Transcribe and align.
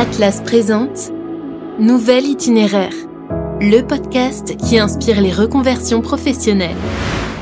Atlas 0.00 0.40
présente 0.44 1.10
Nouvel 1.80 2.24
itinéraire, 2.24 2.92
le 3.60 3.80
podcast 3.80 4.56
qui 4.56 4.78
inspire 4.78 5.20
les 5.20 5.32
reconversions 5.32 6.02
professionnelles. 6.02 6.76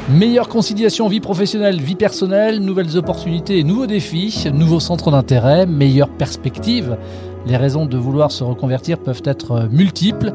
Meilleure 0.09 0.49
conciliation 0.49 1.07
vie 1.07 1.21
professionnelle, 1.21 1.83
vie 1.83 1.97
personnelle, 1.97 2.61
nouvelles 2.61 2.97
opportunités, 2.97 3.63
nouveaux 3.63 3.87
défis, 3.87 4.47
nouveaux 4.55 4.81
centres 4.81 5.11
d'intérêt, 5.11 5.67
meilleure 5.67 6.09
perspective. 6.09 6.97
Les 7.45 7.59
raisons 7.59 7.85
de 7.85 7.99
vouloir 7.99 8.33
se 8.33 8.43
reconvertir 8.43 9.01
peuvent 9.01 9.23
être 9.27 9.69
multiples. 9.71 10.33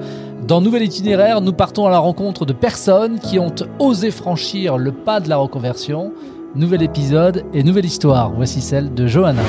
Dans 0.48 0.62
Nouvel 0.62 0.84
Itinéraire, 0.84 1.42
nous 1.42 1.54
partons 1.54 1.88
à 1.88 1.90
la 1.90 1.98
rencontre 1.98 2.46
de 2.46 2.54
personnes 2.54 3.18
qui 3.18 3.40
ont 3.40 3.56
osé 3.80 4.12
franchir 4.12 4.78
le 4.78 4.92
pas 4.92 5.22
de 5.22 5.28
la 5.28 5.38
reconversion. 5.38 6.14
Nouvel 6.54 6.84
épisode 6.84 7.46
et 7.56 7.64
nouvelle 7.64 7.86
histoire. 7.86 8.32
Voici 8.32 8.62
celle 8.62 8.94
de 8.94 9.08
Johanna. 9.08 9.42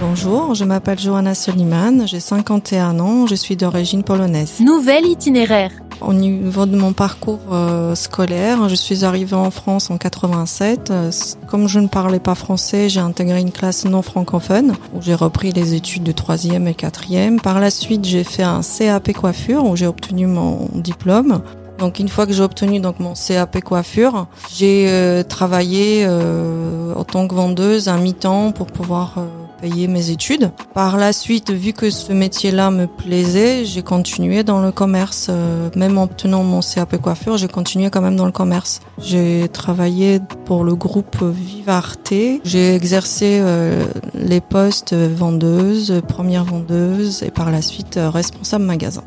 Bonjour, 0.00 0.54
je 0.54 0.64
m'appelle 0.64 0.98
Johanna 0.98 1.34
Soliman, 1.34 2.06
j'ai 2.06 2.18
51 2.18 2.98
ans, 2.98 3.26
je 3.26 3.34
suis 3.36 3.56
d'origine 3.56 4.02
polonaise. 4.02 4.60
Nouvel 4.60 5.06
itinéraire. 5.06 5.70
Au 6.00 6.12
niveau 6.12 6.66
de 6.66 6.76
mon 6.76 6.92
parcours 6.92 7.38
euh, 7.52 7.94
scolaire, 7.94 8.68
je 8.68 8.74
suis 8.74 9.04
arrivée 9.04 9.36
en 9.36 9.50
France 9.52 9.90
en 9.90 9.96
87. 9.96 10.90
Euh, 10.90 11.10
comme 11.48 11.68
je 11.68 11.78
ne 11.78 11.86
parlais 11.86 12.18
pas 12.18 12.34
français, 12.34 12.88
j'ai 12.88 13.00
intégré 13.00 13.40
une 13.40 13.52
classe 13.52 13.84
non 13.84 14.02
francophone 14.02 14.74
où 14.94 15.00
j'ai 15.00 15.14
repris 15.14 15.52
les 15.52 15.74
études 15.74 16.02
de 16.02 16.12
troisième 16.12 16.66
et 16.66 16.74
quatrième. 16.74 17.40
Par 17.40 17.60
la 17.60 17.70
suite, 17.70 18.04
j'ai 18.04 18.24
fait 18.24 18.42
un 18.42 18.60
CAP 18.62 19.12
coiffure 19.12 19.64
où 19.64 19.76
j'ai 19.76 19.86
obtenu 19.86 20.26
mon 20.26 20.68
diplôme. 20.74 21.40
Donc 21.78 22.00
une 22.00 22.08
fois 22.08 22.26
que 22.26 22.32
j'ai 22.32 22.42
obtenu 22.42 22.80
donc 22.80 22.98
mon 22.98 23.14
CAP 23.14 23.60
coiffure, 23.62 24.26
j'ai 24.52 24.88
euh, 24.88 25.22
travaillé 25.22 26.06
en 26.06 27.04
tant 27.04 27.28
que 27.28 27.34
vendeuse 27.34 27.88
à 27.88 27.96
mi-temps 27.96 28.52
pour 28.52 28.66
pouvoir 28.66 29.18
payer 29.64 29.88
mes 29.88 30.10
études. 30.10 30.50
Par 30.74 30.98
la 30.98 31.14
suite, 31.14 31.50
vu 31.50 31.72
que 31.72 31.88
ce 31.88 32.12
métier-là 32.12 32.70
me 32.70 32.86
plaisait, 32.86 33.64
j'ai 33.64 33.82
continué 33.82 34.44
dans 34.44 34.60
le 34.60 34.72
commerce. 34.72 35.28
Euh, 35.30 35.70
même 35.74 35.96
en 35.96 36.02
obtenant 36.02 36.42
mon 36.42 36.60
CAP 36.60 36.98
coiffure, 36.98 37.38
j'ai 37.38 37.48
continué 37.48 37.88
quand 37.88 38.02
même 38.02 38.16
dans 38.16 38.26
le 38.26 38.32
commerce. 38.32 38.80
J'ai 38.98 39.48
travaillé 39.50 40.20
pour 40.44 40.64
le 40.64 40.74
groupe 40.74 41.16
Vivarte. 41.22 42.12
J'ai 42.44 42.74
exercé 42.74 43.38
euh, 43.40 43.86
les 44.12 44.42
postes 44.42 44.92
vendeuse, 44.92 46.02
première 46.08 46.44
vendeuse 46.44 47.22
et 47.22 47.30
par 47.30 47.50
la 47.50 47.62
suite 47.62 47.96
euh, 47.96 48.10
responsable 48.10 48.66
magasin. 48.66 49.04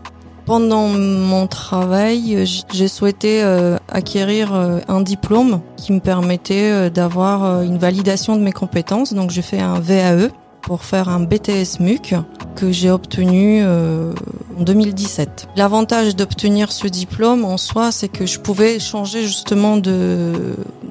Pendant 0.48 0.88
mon 0.88 1.46
travail, 1.46 2.46
j'ai 2.72 2.88
souhaité 2.88 3.44
acquérir 3.90 4.54
un 4.54 5.02
diplôme 5.02 5.60
qui 5.76 5.92
me 5.92 6.00
permettait 6.00 6.90
d'avoir 6.90 7.64
une 7.64 7.78
validation 7.78 8.38
de 8.38 8.42
mes 8.42 8.54
compétences. 8.54 9.14
Donc 9.14 9.30
j'ai 9.30 9.42
fait 9.42 9.60
un 9.60 9.82
VAE 9.82 10.30
pour 10.68 10.84
faire 10.84 11.08
un 11.08 11.22
BTS 11.22 11.80
MUC 11.80 12.16
que 12.56 12.74
j'ai 12.74 12.92
obtenu 12.92 13.62
euh, 13.64 14.12
en 14.60 14.64
2017. 14.64 15.48
L'avantage 15.56 16.14
d'obtenir 16.14 16.74
ce 16.74 16.88
diplôme 16.88 17.46
en 17.46 17.56
soi, 17.56 17.94
c'est 17.94 18.10
que 18.10 18.26
je 18.26 18.38
pouvais 18.38 18.78
changer 18.78 19.22
justement 19.22 19.78
de, 19.78 20.34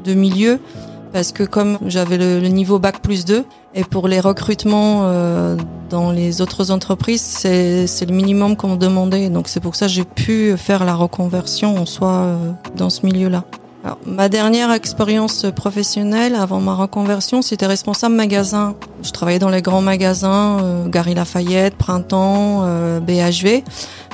de 0.02 0.14
milieu 0.14 0.60
parce 1.12 1.30
que 1.30 1.42
comme 1.42 1.78
j'avais 1.84 2.16
le, 2.16 2.48
niveau 2.48 2.78
bac 2.78 3.02
plus 3.02 3.26
2 3.26 3.44
et 3.74 3.84
pour 3.84 4.08
les 4.08 4.18
recrutements 4.18 5.02
euh, 5.02 5.56
dans 5.90 6.10
les 6.10 6.40
autres 6.40 6.70
entreprises, 6.70 7.20
c'est 7.20 8.06
le 8.08 8.14
minimum 8.14 8.56
qu'on 8.56 8.76
demandait. 8.76 9.28
Donc 9.28 9.48
c'est 9.48 9.60
pour 9.60 9.76
ça 9.76 9.88
que 9.88 9.92
j'ai 9.92 10.04
pu 10.04 10.56
faire 10.56 10.86
la 10.86 10.94
reconversion 10.94 11.76
en 11.76 11.84
soi 11.84 12.12
euh, 12.12 12.50
dans 12.76 12.88
ce 12.88 13.04
milieu-là 13.04 13.44
ma 14.06 14.28
dernière 14.28 14.72
expérience 14.72 15.46
professionnelle 15.54 16.34
avant 16.34 16.60
ma 16.60 16.74
reconversion, 16.74 17.42
c'était 17.42 17.66
responsable 17.66 18.14
magasin. 18.14 18.74
Je 19.02 19.10
travaillais 19.10 19.38
dans 19.38 19.48
les 19.48 19.62
grands 19.62 19.82
magasins, 19.82 20.58
euh, 20.62 20.88
Gary 20.88 21.14
Lafayette, 21.14 21.76
Printemps, 21.76 22.62
euh, 22.64 23.00
BHV. 23.00 23.64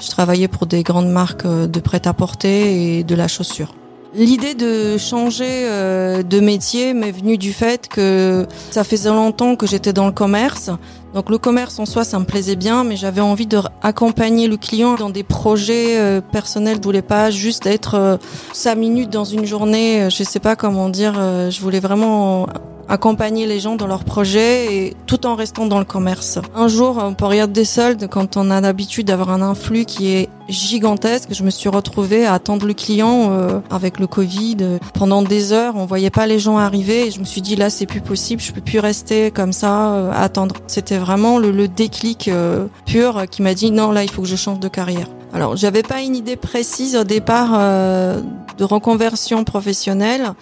Je 0.01 0.11
travaillais 0.11 0.49
pour 0.49 0.67
des 0.67 0.83
grandes 0.83 1.11
marques 1.11 1.47
euh, 1.47 1.67
de 1.67 1.81
prêt-à-porter 1.81 2.99
et 2.99 3.05
de 3.05 3.15
la 3.15 3.29
chaussure. 3.29 3.75
L'idée 4.15 4.55
de 4.55 4.99
changer 4.99 5.47
euh, 5.49 6.23
de 6.23 6.41
métier 6.41 6.93
m'est 6.93 7.13
venue 7.13 7.39
du 7.39 7.55
fait 7.55 7.89
que 7.89 8.47
ça 8.71 8.85
faisait 8.85 9.09
longtemps 9.09 9.57
que 9.57 9.67
j'étais 9.67 9.95
dans 9.95 10.05
le 10.05 10.13
commerce. 10.13 10.71
Donc 11.15 11.31
le 11.31 11.39
commerce 11.39 11.79
en 11.79 11.87
soi, 11.87 12.05
ça 12.05 12.19
me 12.19 12.27
plaisait 12.27 12.57
bien, 12.57 12.85
mais 12.85 12.97
j'avais 12.97 13.23
envie 13.23 13.47
de 13.47 13.59
accompagner 13.83 14.49
le 14.49 14.59
client 14.59 14.97
dans 14.97 15.09
des 15.09 15.23
projets 15.23 15.99
euh, 15.99 16.21
personnels. 16.21 16.77
Je 16.79 16.83
voulais 16.83 17.01
pas 17.01 17.31
juste 17.31 17.65
être 17.65 17.95
euh, 17.95 18.17
cinq 18.53 18.75
minutes 18.75 19.09
dans 19.09 19.25
une 19.25 19.47
journée. 19.47 20.09
Je 20.11 20.25
sais 20.25 20.41
pas 20.41 20.57
comment 20.57 20.91
dire. 20.91 21.15
je 21.15 21.61
voulais 21.63 21.81
vraiment 21.81 22.47
accompagner 22.89 23.47
les 23.47 23.61
gens 23.61 23.77
dans 23.77 23.87
leurs 23.87 24.05
projets 24.05 24.75
et 24.75 24.97
tout 25.07 25.27
en 25.27 25.35
restant 25.35 25.67
dans 25.67 25.79
le 25.79 25.85
commerce. 25.85 26.39
Un 26.55 26.69
jour, 26.69 26.99
en 26.99 27.15
période 27.15 27.53
des 27.53 27.65
soldes, 27.65 28.09
quand 28.09 28.37
on 28.37 28.51
a 28.51 28.61
l'habitude 28.61 29.07
d'avoir 29.07 29.31
un 29.31 29.43
influx 29.43 29.85
qui 29.85 30.13
est 30.13 30.29
gigantesque, 30.49 31.29
je 31.33 31.43
me 31.43 31.51
suis 31.51 31.69
retrouvée 31.69 32.27
à 32.27 32.35
attendre 32.35 32.67
le 32.67 32.75
client 32.75 33.29
euh, 33.31 33.61
avec 33.71 33.99
le 33.99 34.07
Covid 34.07 34.57
pendant 34.95 35.23
des 35.23 35.53
heures. 35.53 35.75
On 35.77 35.87
voyait 35.87 36.11
pas 36.11 36.27
les 36.27 36.39
gens 36.39 36.59
arriver 36.59 37.07
et 37.07 37.11
je 37.11 37.21
me 37.21 37.25
suis 37.25 37.41
dit 37.41 37.57
là 37.57 37.71
c'est 37.71 37.87
plus 37.87 38.01
possible, 38.01 38.43
je 38.43 38.53
peux 38.53 38.61
plus 38.61 38.79
rester 38.79 39.31
comme 39.31 39.53
ça 39.53 39.93
euh, 39.93 40.13
attendre. 40.15 40.57
C'était 40.67 40.99
vraiment 40.99 41.39
le, 41.39 41.51
le 41.51 41.69
déclic 41.69 42.29
euh, 42.29 42.67
pur 42.87 43.25
qui 43.31 43.43
m'a 43.43 43.55
dit 43.55 43.71
non 43.71 43.93
là 43.93 44.03
il 44.03 44.11
faut 44.11 44.23
que 44.23 44.29
je 44.29 44.37
change 44.37 44.61
de 44.61 44.69
carrière. 44.69 45.07
Alors, 45.35 45.57
j'avais 45.57 45.83
pas 45.83 46.03
une 46.03 46.15
idée 46.15 46.37
précise 46.37 46.95
au 46.95 47.05
départ 47.05 47.53
euh, 47.55 48.21
de 48.59 48.65
reconversion 48.65 49.45
professionnelle. 49.45 50.33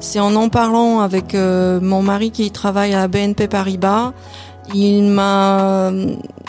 C'est 0.00 0.20
en 0.20 0.34
en 0.36 0.48
parlant 0.48 1.00
avec 1.00 1.34
euh, 1.34 1.80
mon 1.80 2.02
mari 2.02 2.30
qui 2.30 2.50
travaille 2.50 2.94
à 2.94 3.08
BNP 3.08 3.48
Paribas. 3.48 4.12
Il 4.74 5.04
m'a 5.04 5.90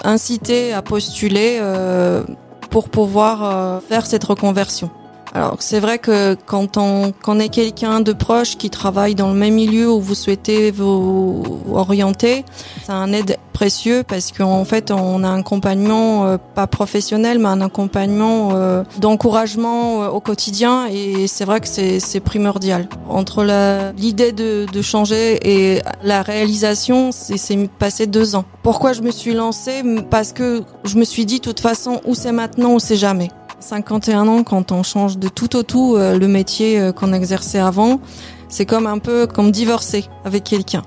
incité 0.04 0.74
à 0.74 0.82
postuler 0.82 1.58
euh, 1.62 2.24
pour 2.70 2.90
pouvoir 2.90 3.82
faire 3.88 4.06
cette 4.06 4.24
reconversion. 4.24 4.92
Alors 5.34 5.58
c'est 5.60 5.80
vrai 5.80 6.00
que 6.00 6.36
quand 6.46 6.78
on, 6.78 7.40
est 7.40 7.50
quelqu'un 7.50 8.02
de 8.02 8.14
proche 8.14 8.58
qui 8.58 8.70
travaille 8.70 9.14
dans 9.14 9.30
le 9.30 9.38
même 9.38 9.54
milieu 9.54 9.92
où 9.92 10.02
vous 10.02 10.16
souhaitez 10.16 10.72
vous 10.72 11.44
orienter, 11.72 12.46
c'est 12.84 12.92
un 12.92 13.12
aide 13.14 13.38
précieux 13.54 14.04
parce 14.08 14.32
qu'en 14.32 14.66
fait 14.66 14.90
on 14.90 15.24
a 15.24 15.28
un 15.28 15.40
accompagnement 15.42 16.26
euh, 16.26 16.38
pas 16.56 16.66
professionnel 16.66 17.40
mais 17.40 17.50
un 17.50 17.62
accompagnement 17.62 18.52
euh, 18.54 18.84
d'encouragement 19.00 20.04
euh, 20.04 20.08
au 20.08 20.20
quotidien 20.20 20.88
et 20.88 21.28
c'est 21.28 21.46
vrai 21.46 21.60
que 21.60 21.68
c'est 21.68 22.20
primordial. 22.20 22.88
Entre 23.08 23.44
l'idée 23.98 24.32
de, 24.32 24.66
de 24.72 24.82
changer 24.82 25.40
et 25.44 25.82
la 26.04 26.22
réalisation, 26.22 27.12
c'est 27.12 27.70
passé 27.78 28.08
deux 28.08 28.36
ans. 28.36 28.46
Pourquoi 28.64 28.94
je 28.94 29.02
me 29.02 29.12
suis 29.12 29.34
lancée? 29.34 29.84
Parce 30.10 30.34
que 30.34 30.64
je 30.86 30.98
me 30.98 31.04
suis 31.04 31.26
dit 31.26 31.38
de 31.38 31.44
toute 31.44 31.60
façon 31.60 32.02
où 32.06 32.16
c'est 32.16 32.32
maintenant 32.32 32.74
ou 32.74 32.80
c'est 32.80 32.96
jamais. 32.96 33.30
51 33.60 34.28
ans, 34.28 34.44
quand 34.44 34.72
on 34.72 34.84
change 34.84 35.18
de 35.18 35.28
tout 35.28 35.56
au 35.56 35.64
tout 35.64 35.96
euh, 35.96 36.18
le 36.18 36.28
métier 36.28 36.80
euh, 36.80 36.92
qu'on 36.92 37.14
exerçait 37.14 37.60
avant, 37.60 38.00
c'est 38.48 38.66
comme 38.66 38.88
un 38.88 39.00
peu 39.00 39.28
comme 39.28 39.52
divorcer 39.52 40.06
avec 40.26 40.44
quelqu'un. 40.44 40.84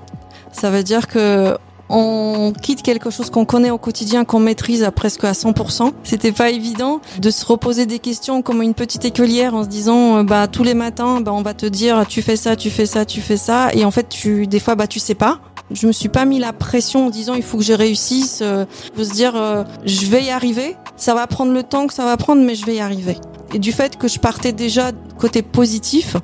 Ça 0.51 0.69
veut 0.69 0.83
dire 0.83 1.07
que 1.07 1.57
on 1.89 2.53
quitte 2.59 2.81
quelque 2.81 3.09
chose 3.09 3.29
qu'on 3.29 3.45
connaît 3.45 3.69
au 3.69 3.77
quotidien, 3.77 4.25
qu'on 4.25 4.39
maîtrise 4.39 4.83
à 4.83 4.91
presque 4.91 5.23
à 5.25 5.33
100%. 5.33 5.91
C'était 6.03 6.31
pas 6.31 6.49
évident 6.49 7.01
de 7.19 7.29
se 7.29 7.45
reposer 7.45 7.85
des 7.85 7.99
questions 7.99 8.41
comme 8.41 8.61
une 8.61 8.73
petite 8.73 9.05
écolière 9.05 9.53
en 9.53 9.63
se 9.63 9.69
disant, 9.69 10.17
euh, 10.17 10.23
bah 10.23 10.47
tous 10.47 10.63
les 10.63 10.73
matins, 10.73 11.21
bah 11.21 11.31
on 11.33 11.41
va 11.41 11.53
te 11.53 11.65
dire, 11.65 12.05
tu 12.07 12.21
fais 12.21 12.35
ça, 12.35 12.55
tu 12.55 12.69
fais 12.69 12.85
ça, 12.85 13.05
tu 13.05 13.21
fais 13.21 13.37
ça, 13.37 13.69
et 13.73 13.85
en 13.85 13.91
fait 13.91 14.09
tu, 14.09 14.47
des 14.47 14.59
fois, 14.59 14.75
bah 14.75 14.87
tu 14.87 14.99
sais 14.99 15.15
pas. 15.15 15.39
Je 15.71 15.87
me 15.87 15.91
suis 15.91 16.09
pas 16.09 16.25
mis 16.25 16.39
la 16.39 16.53
pression 16.53 17.07
en 17.07 17.09
disant 17.09 17.33
il 17.35 17.43
faut 17.43 17.57
que 17.57 17.63
je 17.63 17.73
réussisse. 17.73 18.39
Euh, 18.41 18.65
faut 18.95 19.03
se 19.03 19.11
dire 19.11 19.35
euh, 19.35 19.63
je 19.85 20.05
vais 20.07 20.23
y 20.23 20.29
arriver. 20.29 20.75
Ça 21.03 21.13
va 21.13 21.27
prendre 21.27 21.51
le 21.51 21.63
temps 21.63 21.85
que 21.85 21.93
ça 21.93 22.05
va 22.05 22.15
prendre, 22.15 22.41
mais 22.45 22.55
je 22.55 22.65
vais 22.65 22.75
y 22.75 22.79
arriver. 22.79 23.17
Et 23.53 23.59
du 23.59 23.73
fait 23.73 23.97
que 23.97 24.07
je 24.07 24.19
partais 24.19 24.53
déjà 24.53 24.93
côté 25.19 25.41
positif, 25.41 26.15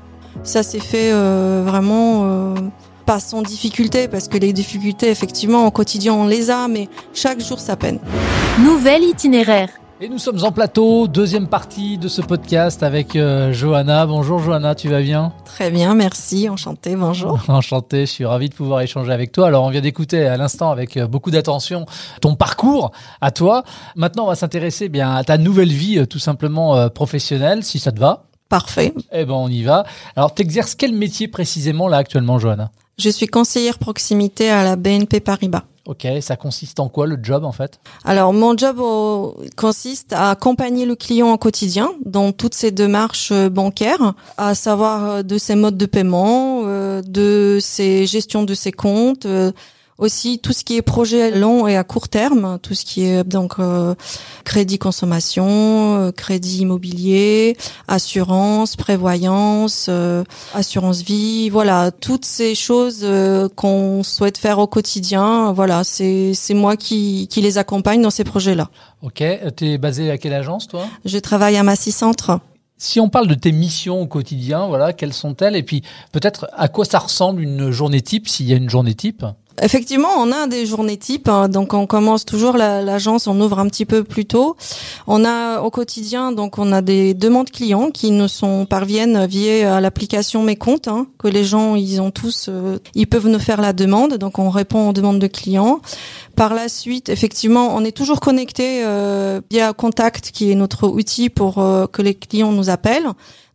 ça 0.43 0.63
s'est 0.63 0.79
fait 0.79 1.11
euh, 1.11 1.63
vraiment 1.67 2.21
euh, 2.23 2.55
pas 3.05 3.19
sans 3.19 3.41
difficulté 3.41 4.07
parce 4.07 4.29
que 4.29 4.37
les 4.37 4.53
difficultés 4.53 5.09
effectivement 5.09 5.67
au 5.67 5.71
quotidien 5.71 6.13
on 6.13 6.27
les 6.27 6.49
a, 6.49 6.69
mais 6.69 6.87
chaque 7.13 7.41
jour 7.41 7.59
ça 7.59 7.75
peine. 7.75 7.99
Nouvel 8.63 9.03
itinéraire. 9.03 9.67
Et 10.01 10.07
nous 10.07 10.17
sommes 10.17 10.41
en 10.45 10.53
plateau, 10.53 11.09
deuxième 11.09 11.47
partie 11.47 11.97
de 11.97 12.07
ce 12.07 12.21
podcast 12.21 12.83
avec 12.83 13.17
euh, 13.17 13.51
Johanna. 13.51 14.05
Bonjour 14.05 14.39
Johanna, 14.39 14.73
tu 14.73 14.87
vas 14.87 15.01
bien? 15.01 15.33
Très 15.43 15.71
bien, 15.71 15.93
merci, 15.93 16.47
enchanté, 16.47 16.95
bonjour. 16.95 17.37
Enchanté, 17.49 18.05
je 18.05 18.11
suis 18.11 18.25
ravi 18.25 18.47
de 18.47 18.53
pouvoir 18.53 18.79
échanger 18.79 19.11
avec 19.11 19.33
toi. 19.33 19.47
Alors 19.47 19.65
on 19.65 19.69
vient 19.69 19.81
d'écouter 19.81 20.25
à 20.25 20.37
l'instant 20.37 20.71
avec 20.71 20.95
euh, 20.95 21.05
beaucoup 21.05 21.31
d'attention 21.31 21.85
ton 22.21 22.35
parcours 22.35 22.93
à 23.19 23.31
toi. 23.31 23.65
Maintenant 23.97 24.23
on 24.23 24.27
va 24.27 24.35
s'intéresser 24.35 24.87
bien 24.87 25.13
à 25.13 25.25
ta 25.25 25.37
nouvelle 25.37 25.73
vie 25.73 25.99
euh, 25.99 26.05
tout 26.05 26.17
simplement 26.19 26.87
professionnelle, 26.91 27.65
si 27.65 27.77
ça 27.77 27.91
te 27.91 27.99
va. 27.99 28.23
Parfait. 28.47 28.93
Eh 29.11 29.25
ben 29.25 29.33
on 29.33 29.49
y 29.49 29.63
va. 29.63 29.83
Alors 30.15 30.33
t'exerces 30.33 30.75
quel 30.75 30.93
métier 30.93 31.27
précisément 31.27 31.89
là 31.89 31.97
actuellement 31.97 32.39
Johanna? 32.39 32.71
Je 32.97 33.09
suis 33.09 33.27
conseillère 33.27 33.77
proximité 33.77 34.49
à 34.49 34.63
la 34.63 34.77
BNP 34.77 35.19
Paribas. 35.19 35.63
Ok, 35.89 36.05
ça 36.21 36.35
consiste 36.35 36.79
en 36.79 36.87
quoi 36.87 37.07
le 37.07 37.17
job 37.19 37.43
en 37.43 37.51
fait? 37.51 37.79
Alors 38.05 38.31
mon 38.31 38.55
job 38.55 38.79
consiste 39.57 40.13
à 40.13 40.29
accompagner 40.29 40.85
le 40.85 40.95
client 40.95 41.33
au 41.33 41.37
quotidien 41.39 41.89
dans 42.05 42.31
toutes 42.31 42.53
ses 42.53 42.69
démarches 42.69 43.31
euh, 43.31 43.49
bancaires, 43.49 44.13
à 44.37 44.53
savoir 44.53 45.09
euh, 45.09 45.23
de 45.23 45.39
ses 45.39 45.55
modes 45.55 45.77
de 45.77 45.87
paiement, 45.87 46.61
euh, 46.65 47.01
de 47.01 47.57
ses 47.59 48.05
gestions 48.05 48.43
de 48.43 48.53
ses 48.53 48.71
comptes. 48.71 49.25
Aussi 49.99 50.39
tout 50.39 50.53
ce 50.53 50.63
qui 50.63 50.77
est 50.77 50.81
projet 50.81 51.29
long 51.29 51.67
et 51.67 51.75
à 51.75 51.83
court 51.83 52.07
terme, 52.07 52.57
tout 52.63 52.73
ce 52.73 52.85
qui 52.85 53.03
est 53.03 53.25
donc 53.25 53.55
euh, 53.59 53.95
crédit 54.45 54.79
consommation, 54.79 55.45
euh, 55.97 56.11
crédit 56.13 56.59
immobilier, 56.61 57.57
assurance, 57.89 58.77
prévoyance, 58.77 59.87
euh, 59.89 60.23
assurance 60.53 61.01
vie, 61.01 61.49
voilà, 61.49 61.91
toutes 61.91 62.23
ces 62.23 62.55
choses 62.55 63.05
qu'on 63.57 64.01
souhaite 64.03 64.37
faire 64.37 64.59
au 64.59 64.67
quotidien, 64.67 65.51
voilà, 65.51 65.83
c'est 65.83 66.33
c'est 66.33 66.53
moi 66.53 66.77
qui 66.77 67.27
qui 67.27 67.41
les 67.41 67.57
accompagne 67.57 68.01
dans 68.01 68.09
ces 68.09 68.23
projets-là. 68.23 68.69
OK, 69.01 69.21
tu 69.57 69.65
es 69.65 69.77
basé 69.77 70.11
à 70.11 70.17
quelle 70.17 70.33
agence 70.33 70.69
toi? 70.69 70.87
Je 71.03 71.17
travaille 71.17 71.57
à 71.57 71.63
Massy 71.63 71.91
Centre. 71.91 72.39
Si 72.77 73.01
on 73.01 73.09
parle 73.09 73.27
de 73.27 73.33
tes 73.33 73.51
missions 73.51 74.01
au 74.01 74.07
quotidien, 74.07 74.67
voilà, 74.67 74.93
quelles 74.93 75.13
sont-elles? 75.13 75.57
Et 75.57 75.63
puis 75.63 75.83
peut-être 76.13 76.47
à 76.55 76.69
quoi 76.69 76.85
ça 76.85 76.99
ressemble 76.99 77.41
une 77.41 77.71
journée 77.71 78.01
type, 78.01 78.29
s'il 78.29 78.47
y 78.47 78.53
a 78.53 78.55
une 78.55 78.69
journée 78.69 78.95
type? 78.95 79.25
Effectivement, 79.61 80.09
on 80.17 80.31
a 80.31 80.47
des 80.47 80.65
journées 80.65 80.97
types. 80.97 81.27
Hein. 81.27 81.49
donc, 81.49 81.73
on 81.73 81.85
commence 81.85 82.25
toujours 82.25 82.57
l'agence, 82.57 83.27
on 83.27 83.39
ouvre 83.41 83.59
un 83.59 83.67
petit 83.67 83.85
peu 83.85 84.03
plus 84.03 84.25
tôt. 84.25 84.55
On 85.07 85.25
a 85.25 85.61
au 85.61 85.69
quotidien, 85.69 86.31
donc, 86.31 86.57
on 86.57 86.71
a 86.71 86.81
des 86.81 87.13
demandes 87.13 87.49
clients 87.49 87.91
qui 87.91 88.11
nous 88.11 88.27
sont 88.27 88.65
parviennent 88.65 89.25
via 89.25 89.81
l'application 89.81 90.43
Mes 90.43 90.55
comptes, 90.55 90.87
hein, 90.87 91.07
que 91.17 91.27
les 91.27 91.43
gens, 91.43 91.75
ils 91.75 91.99
ont 92.01 92.11
tous, 92.11 92.47
euh, 92.49 92.79
ils 92.95 93.07
peuvent 93.07 93.27
nous 93.27 93.39
faire 93.39 93.61
la 93.61 93.73
demande. 93.73 94.15
Donc, 94.17 94.39
on 94.39 94.49
répond 94.49 94.89
aux 94.89 94.93
demandes 94.93 95.19
de 95.19 95.27
clients. 95.27 95.81
Par 96.35 96.53
la 96.53 96.69
suite, 96.69 97.09
effectivement, 97.09 97.75
on 97.75 97.83
est 97.83 97.91
toujours 97.91 98.21
connecté 98.21 98.83
euh, 98.85 99.41
via 99.51 99.73
Contact, 99.73 100.31
qui 100.31 100.51
est 100.51 100.55
notre 100.55 100.87
outil 100.87 101.29
pour 101.29 101.57
euh, 101.57 101.85
que 101.85 102.01
les 102.01 102.15
clients 102.15 102.51
nous 102.51 102.69
appellent. 102.69 103.09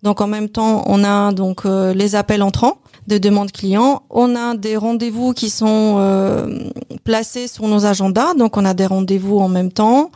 Donc, 0.04 0.20
en 0.20 0.28
même 0.28 0.48
temps, 0.48 0.84
on 0.86 1.02
a 1.02 1.32
donc 1.32 1.64
les 1.64 2.14
appels 2.14 2.42
entrants 2.42 2.78
de 3.06 3.18
demandes 3.18 3.52
clients. 3.52 4.02
On 4.10 4.34
a 4.36 4.56
des 4.56 4.76
rendez-vous 4.76 5.32
qui 5.32 5.50
sont 5.50 5.96
euh, 5.98 6.68
placés 7.04 7.48
sur 7.48 7.66
nos 7.68 7.86
agendas, 7.86 8.34
donc 8.34 8.56
on 8.56 8.64
a 8.64 8.74
des 8.74 8.86
rendez-vous 8.86 9.38
en 9.38 9.48
même 9.48 9.72
temps. 9.72 10.10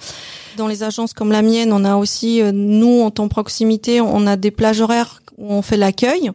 Dans 0.56 0.66
les 0.66 0.82
agences 0.82 1.12
comme 1.12 1.30
la 1.30 1.42
mienne, 1.42 1.72
on 1.72 1.84
a 1.84 1.96
aussi, 1.96 2.42
euh, 2.42 2.50
nous, 2.52 3.02
en 3.02 3.10
temps 3.10 3.28
proximité, 3.28 4.00
on 4.00 4.26
a 4.26 4.36
des 4.36 4.50
plages 4.50 4.80
horaires 4.80 5.22
où 5.36 5.52
on 5.52 5.62
fait 5.62 5.76
l'accueil. 5.76 6.30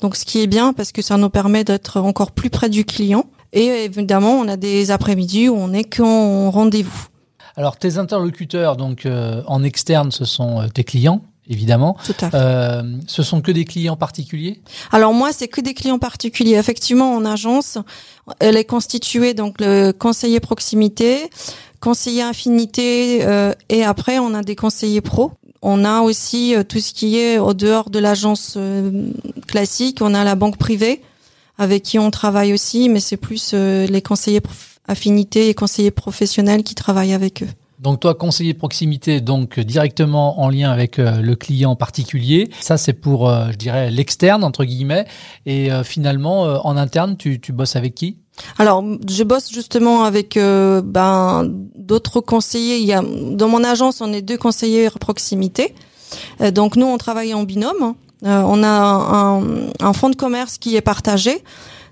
Donc 0.00 0.16
ce 0.16 0.24
qui 0.24 0.42
est 0.42 0.46
bien 0.46 0.72
parce 0.72 0.92
que 0.92 1.00
ça 1.00 1.16
nous 1.16 1.30
permet 1.30 1.64
d'être 1.64 2.00
encore 2.00 2.32
plus 2.32 2.50
près 2.50 2.68
du 2.68 2.84
client. 2.84 3.24
Et 3.54 3.66
évidemment, 3.84 4.32
on 4.32 4.48
a 4.48 4.56
des 4.56 4.90
après-midi 4.90 5.48
où 5.48 5.54
on 5.56 5.72
est 5.72 5.84
qu'en 5.84 6.50
rendez-vous. 6.50 7.06
Alors 7.56 7.76
tes 7.76 7.98
interlocuteurs, 7.98 8.76
donc 8.76 9.04
euh, 9.04 9.42
en 9.46 9.62
externe, 9.62 10.10
ce 10.10 10.24
sont 10.24 10.68
tes 10.72 10.84
clients 10.84 11.22
évidemment. 11.48 11.96
Tout 12.04 12.14
à 12.20 12.30
fait. 12.30 12.36
Euh, 12.36 12.82
ce 13.06 13.22
sont 13.22 13.40
que 13.40 13.52
des 13.52 13.64
clients 13.64 13.96
particuliers? 13.96 14.60
Alors 14.90 15.12
moi, 15.12 15.32
c'est 15.32 15.48
que 15.48 15.60
des 15.60 15.74
clients 15.74 15.98
particuliers. 15.98 16.56
Effectivement, 16.56 17.14
en 17.14 17.24
agence, 17.24 17.78
elle 18.38 18.56
est 18.56 18.64
constituée 18.64 19.34
donc 19.34 19.56
le 19.60 19.92
conseiller 19.92 20.40
proximité, 20.40 21.30
conseiller 21.80 22.22
affinité, 22.22 23.24
euh, 23.24 23.52
et 23.68 23.84
après 23.84 24.18
on 24.18 24.34
a 24.34 24.42
des 24.42 24.56
conseillers 24.56 25.00
pro. 25.00 25.32
On 25.60 25.84
a 25.84 26.00
aussi 26.00 26.54
euh, 26.54 26.62
tout 26.64 26.80
ce 26.80 26.92
qui 26.92 27.18
est 27.18 27.38
au 27.38 27.54
dehors 27.54 27.90
de 27.90 27.98
l'agence 27.98 28.54
euh, 28.56 29.08
classique. 29.46 29.98
On 30.00 30.14
a 30.14 30.24
la 30.24 30.34
banque 30.34 30.56
privée 30.56 31.02
avec 31.58 31.82
qui 31.82 31.98
on 31.98 32.10
travaille 32.10 32.52
aussi, 32.52 32.88
mais 32.88 33.00
c'est 33.00 33.18
plus 33.18 33.52
les 33.52 34.02
conseillers 34.02 34.40
affinité 34.88 35.48
et 35.48 35.54
conseillers 35.54 35.92
professionnels 35.92 36.62
qui 36.64 36.74
travaillent 36.74 37.12
avec 37.12 37.42
eux. 37.42 37.48
Donc 37.82 37.98
toi, 37.98 38.14
conseiller 38.14 38.54
proximité, 38.54 39.20
donc 39.20 39.58
directement 39.58 40.40
en 40.40 40.48
lien 40.48 40.70
avec 40.70 41.00
euh, 41.00 41.20
le 41.20 41.34
client 41.34 41.74
particulier. 41.74 42.48
Ça, 42.60 42.76
c'est 42.76 42.92
pour, 42.92 43.28
euh, 43.28 43.48
je 43.50 43.56
dirais, 43.56 43.90
l'externe 43.90 44.44
entre 44.44 44.64
guillemets. 44.64 45.04
Et 45.46 45.72
euh, 45.72 45.82
finalement, 45.82 46.42
en 46.64 46.76
interne, 46.76 47.16
tu, 47.16 47.40
tu 47.40 47.52
bosses 47.52 47.74
avec 47.74 47.96
qui? 47.96 48.18
Alors, 48.56 48.84
je 49.10 49.24
bosse 49.24 49.52
justement 49.52 50.04
avec 50.04 50.38
ben 50.38 51.44
d'autres 51.76 52.20
conseillers. 52.20 52.78
Il 52.78 52.86
y 52.86 52.92
a 52.92 53.02
dans 53.02 53.48
mon 53.48 53.62
agence, 53.62 54.00
on 54.00 54.12
est 54.12 54.22
deux 54.22 54.38
conseillers 54.38 54.88
proximité. 54.88 55.74
donc 56.52 56.76
nous, 56.76 56.86
on 56.86 56.96
travaille 56.98 57.34
en 57.34 57.42
binôme. 57.42 57.94
on 58.22 58.62
a 58.62 58.68
un, 58.68 59.42
un 59.80 59.92
fonds 59.92 60.08
de 60.08 60.16
commerce 60.16 60.56
qui 60.56 60.76
est 60.76 60.80
partagé 60.80 61.42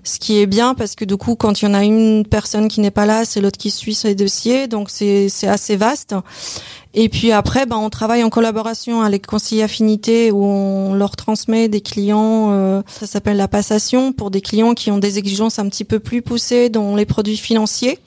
ce 0.03 0.19
qui 0.19 0.39
est 0.39 0.47
bien 0.47 0.73
parce 0.73 0.95
que 0.95 1.05
du 1.05 1.17
coup, 1.17 1.35
quand 1.35 1.61
il 1.61 1.65
y 1.65 1.67
en 1.67 1.73
a 1.73 1.83
une 1.83 2.25
personne 2.25 2.67
qui 2.67 2.81
n'est 2.81 2.91
pas 2.91 3.05
là, 3.05 3.25
c'est 3.25 3.41
l'autre 3.41 3.57
qui 3.57 3.71
suit 3.71 3.93
ses 3.93 4.15
dossiers, 4.15 4.67
donc 4.67 4.89
c'est 4.89 5.29
assez 5.47 5.75
vaste. 5.75 6.15
Et 6.93 7.09
puis 7.09 7.31
après, 7.31 7.65
ben 7.65 7.77
on 7.77 7.89
travaille 7.89 8.23
en 8.23 8.29
collaboration 8.29 9.01
avec 9.01 9.25
conseillers 9.25 9.63
affinités 9.63 10.31
où 10.31 10.43
on 10.43 10.93
leur 10.93 11.15
transmet 11.15 11.69
des 11.69 11.81
clients, 11.81 12.49
euh, 12.51 12.81
ça 12.87 13.07
s'appelle 13.07 13.37
la 13.37 13.47
passation, 13.47 14.11
pour 14.11 14.31
des 14.31 14.41
clients 14.41 14.73
qui 14.73 14.91
ont 14.91 14.97
des 14.97 15.17
exigences 15.17 15.59
un 15.59 15.69
petit 15.69 15.85
peu 15.85 15.99
plus 15.99 16.21
poussées 16.21 16.69
dans 16.69 16.95
les 16.95 17.05
produits 17.05 17.37
financiers 17.37 17.99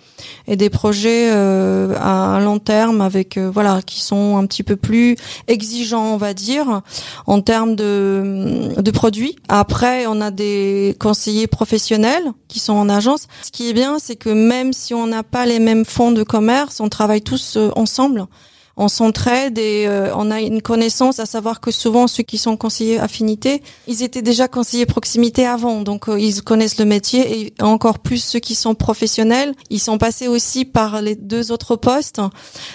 et 0.46 0.56
des 0.56 0.70
projets 0.70 1.30
euh, 1.32 1.94
à 2.00 2.40
long 2.40 2.58
terme 2.58 3.00
avec 3.00 3.36
euh, 3.36 3.50
voilà 3.50 3.80
qui 3.82 4.00
sont 4.00 4.36
un 4.36 4.46
petit 4.46 4.62
peu 4.62 4.76
plus 4.76 5.16
exigeants 5.48 6.14
on 6.14 6.16
va 6.16 6.34
dire 6.34 6.82
en 7.26 7.40
termes 7.40 7.76
de, 7.76 8.72
de 8.76 8.90
produits. 8.90 9.36
Après 9.48 10.06
on 10.06 10.20
a 10.20 10.30
des 10.30 10.96
conseillers 11.00 11.46
professionnels 11.46 12.24
qui 12.48 12.58
sont 12.58 12.74
en 12.74 12.88
agence. 12.88 13.26
Ce 13.42 13.50
qui 13.50 13.68
est 13.68 13.72
bien 13.72 13.98
c'est 13.98 14.16
que 14.16 14.30
même 14.30 14.72
si 14.72 14.94
on 14.94 15.06
n'a 15.06 15.22
pas 15.22 15.46
les 15.46 15.58
mêmes 15.58 15.84
fonds 15.84 16.12
de 16.12 16.22
commerce, 16.22 16.80
on 16.80 16.88
travaille 16.88 17.22
tous 17.22 17.56
euh, 17.56 17.70
ensemble 17.76 18.26
on 18.76 18.88
s'entraide 18.88 19.58
et 19.58 19.86
euh, 19.86 20.14
on 20.16 20.30
a 20.30 20.40
une 20.40 20.62
connaissance, 20.62 21.20
à 21.20 21.26
savoir 21.26 21.60
que 21.60 21.70
souvent 21.70 22.06
ceux 22.06 22.22
qui 22.22 22.38
sont 22.38 22.56
conseillers 22.56 22.98
affinité, 22.98 23.62
ils 23.86 24.02
étaient 24.02 24.22
déjà 24.22 24.48
conseillers 24.48 24.86
proximité 24.86 25.46
avant, 25.46 25.82
donc 25.82 26.08
euh, 26.08 26.18
ils 26.18 26.42
connaissent 26.42 26.78
le 26.78 26.84
métier 26.84 27.40
et 27.40 27.54
encore 27.62 28.00
plus 28.00 28.22
ceux 28.22 28.40
qui 28.40 28.54
sont 28.54 28.74
professionnels, 28.74 29.54
ils 29.70 29.80
sont 29.80 29.98
passés 29.98 30.28
aussi 30.28 30.64
par 30.64 31.02
les 31.02 31.14
deux 31.14 31.52
autres 31.52 31.76
postes. 31.76 32.20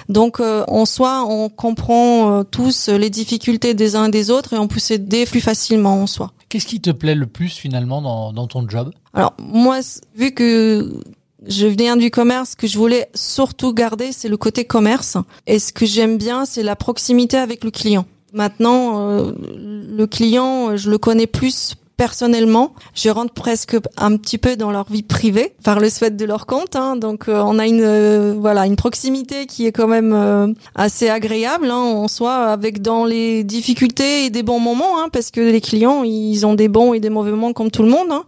Donc 0.08 0.40
euh, 0.40 0.64
en 0.68 0.86
soi, 0.86 1.26
on 1.28 1.50
comprend 1.50 2.44
tous 2.46 2.90
les 2.90 3.10
difficultés 3.10 3.74
des 3.74 3.96
uns 3.96 4.06
et 4.06 4.12
des 4.12 4.32
autres 4.32 4.54
et 4.54 4.58
on 4.58 4.68
peut 4.68 4.80
s'aider 4.80 5.26
plus 5.26 5.42
facilement 5.42 6.02
en 6.02 6.08
soi. 6.08 6.32
Qu'est-ce 6.48 6.66
qui 6.66 6.82
te 6.82 6.90
plaît 6.90 7.16
le 7.16 7.28
plus 7.28 7.50
finalement 7.50 8.02
dans, 8.02 8.34
dans 8.34 8.48
ton 8.48 8.68
job? 8.68 8.92
Alors 9.14 9.34
moi, 9.40 9.80
vu 10.16 10.32
que 10.32 11.02
je 11.48 11.68
viens 11.68 11.98
du 11.98 12.12
commerce, 12.12 12.52
ce 12.52 12.56
que 12.56 12.68
je 12.68 12.78
voulais 12.78 13.10
surtout 13.16 13.74
garder, 13.74 14.12
c'est 14.12 14.30
le 14.30 14.38
côté 14.38 14.66
commerce. 14.66 15.18
Et 15.48 15.60
ce 15.60 15.72
que 15.72 15.86
j'aime 15.86 16.18
bien, 16.18 16.46
c'est 16.46 16.64
la 16.64 16.76
proximité 16.76 17.38
avec 17.38 17.64
le 17.64 17.72
client. 17.72 18.06
Maintenant, 18.34 19.10
euh, 19.10 19.32
le 19.58 20.06
client, 20.06 20.76
je 20.76 20.90
le 20.90 20.98
connais 20.98 21.28
plus 21.28 21.76
personnellement, 22.00 22.74
je 22.96 23.10
rentre 23.10 23.34
presque 23.34 23.76
un 23.98 24.16
petit 24.16 24.38
peu 24.38 24.56
dans 24.56 24.72
leur 24.72 24.90
vie 24.90 25.04
privée 25.04 25.54
par 25.66 25.82
le 25.82 25.90
souhait 25.90 26.12
de 26.12 26.26
leur 26.26 26.46
compte. 26.46 26.78
Hein. 26.78 26.96
donc 26.96 27.28
euh, 27.28 27.42
on 27.46 27.60
a 27.60 27.68
une 27.68 27.82
euh, 27.82 28.36
voilà 28.40 28.66
une 28.68 28.78
proximité 28.78 29.48
qui 29.48 29.68
est 29.68 29.74
quand 29.74 29.90
même 29.90 30.14
euh, 30.14 30.48
assez 30.76 31.10
agréable 31.10 31.70
hein, 31.70 31.76
en 31.76 32.08
soi, 32.08 32.36
avec 32.36 32.82
dans 32.82 33.04
les 33.04 33.44
difficultés 33.44 34.24
et 34.24 34.30
des 34.30 34.44
bons 34.44 34.62
moments, 34.62 34.98
hein, 34.98 35.10
parce 35.12 35.30
que 35.30 35.42
les 35.42 35.60
clients 35.60 36.04
ils 36.06 36.46
ont 36.46 36.54
des 36.54 36.70
bons 36.70 36.94
et 36.94 37.02
des 37.02 37.10
mauvais 37.10 37.32
moments 37.32 37.52
comme 37.52 37.70
tout 37.70 37.84
le 37.84 37.90
monde. 37.90 38.12
Hein. 38.12 38.24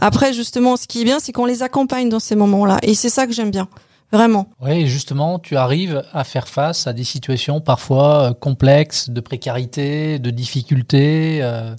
Après 0.00 0.32
justement, 0.32 0.76
ce 0.76 0.88
qui 0.88 1.02
est 1.02 1.04
bien, 1.04 1.20
c'est 1.20 1.30
qu'on 1.30 1.46
les 1.46 1.62
accompagne 1.62 2.08
dans 2.08 2.20
ces 2.20 2.34
moments-là, 2.34 2.78
et 2.82 2.94
c'est 2.94 3.08
ça 3.08 3.28
que 3.28 3.32
j'aime 3.32 3.52
bien. 3.52 3.68
Vraiment. 4.12 4.46
Oui, 4.60 4.86
justement, 4.86 5.38
tu 5.38 5.56
arrives 5.56 6.02
à 6.12 6.22
faire 6.24 6.46
face 6.46 6.86
à 6.86 6.92
des 6.92 7.02
situations 7.02 7.62
parfois 7.62 8.30
euh, 8.30 8.32
complexes, 8.34 9.08
de 9.08 9.20
précarité, 9.20 10.18
de 10.18 10.28
difficultés. 10.28 11.38
Euh. 11.40 11.74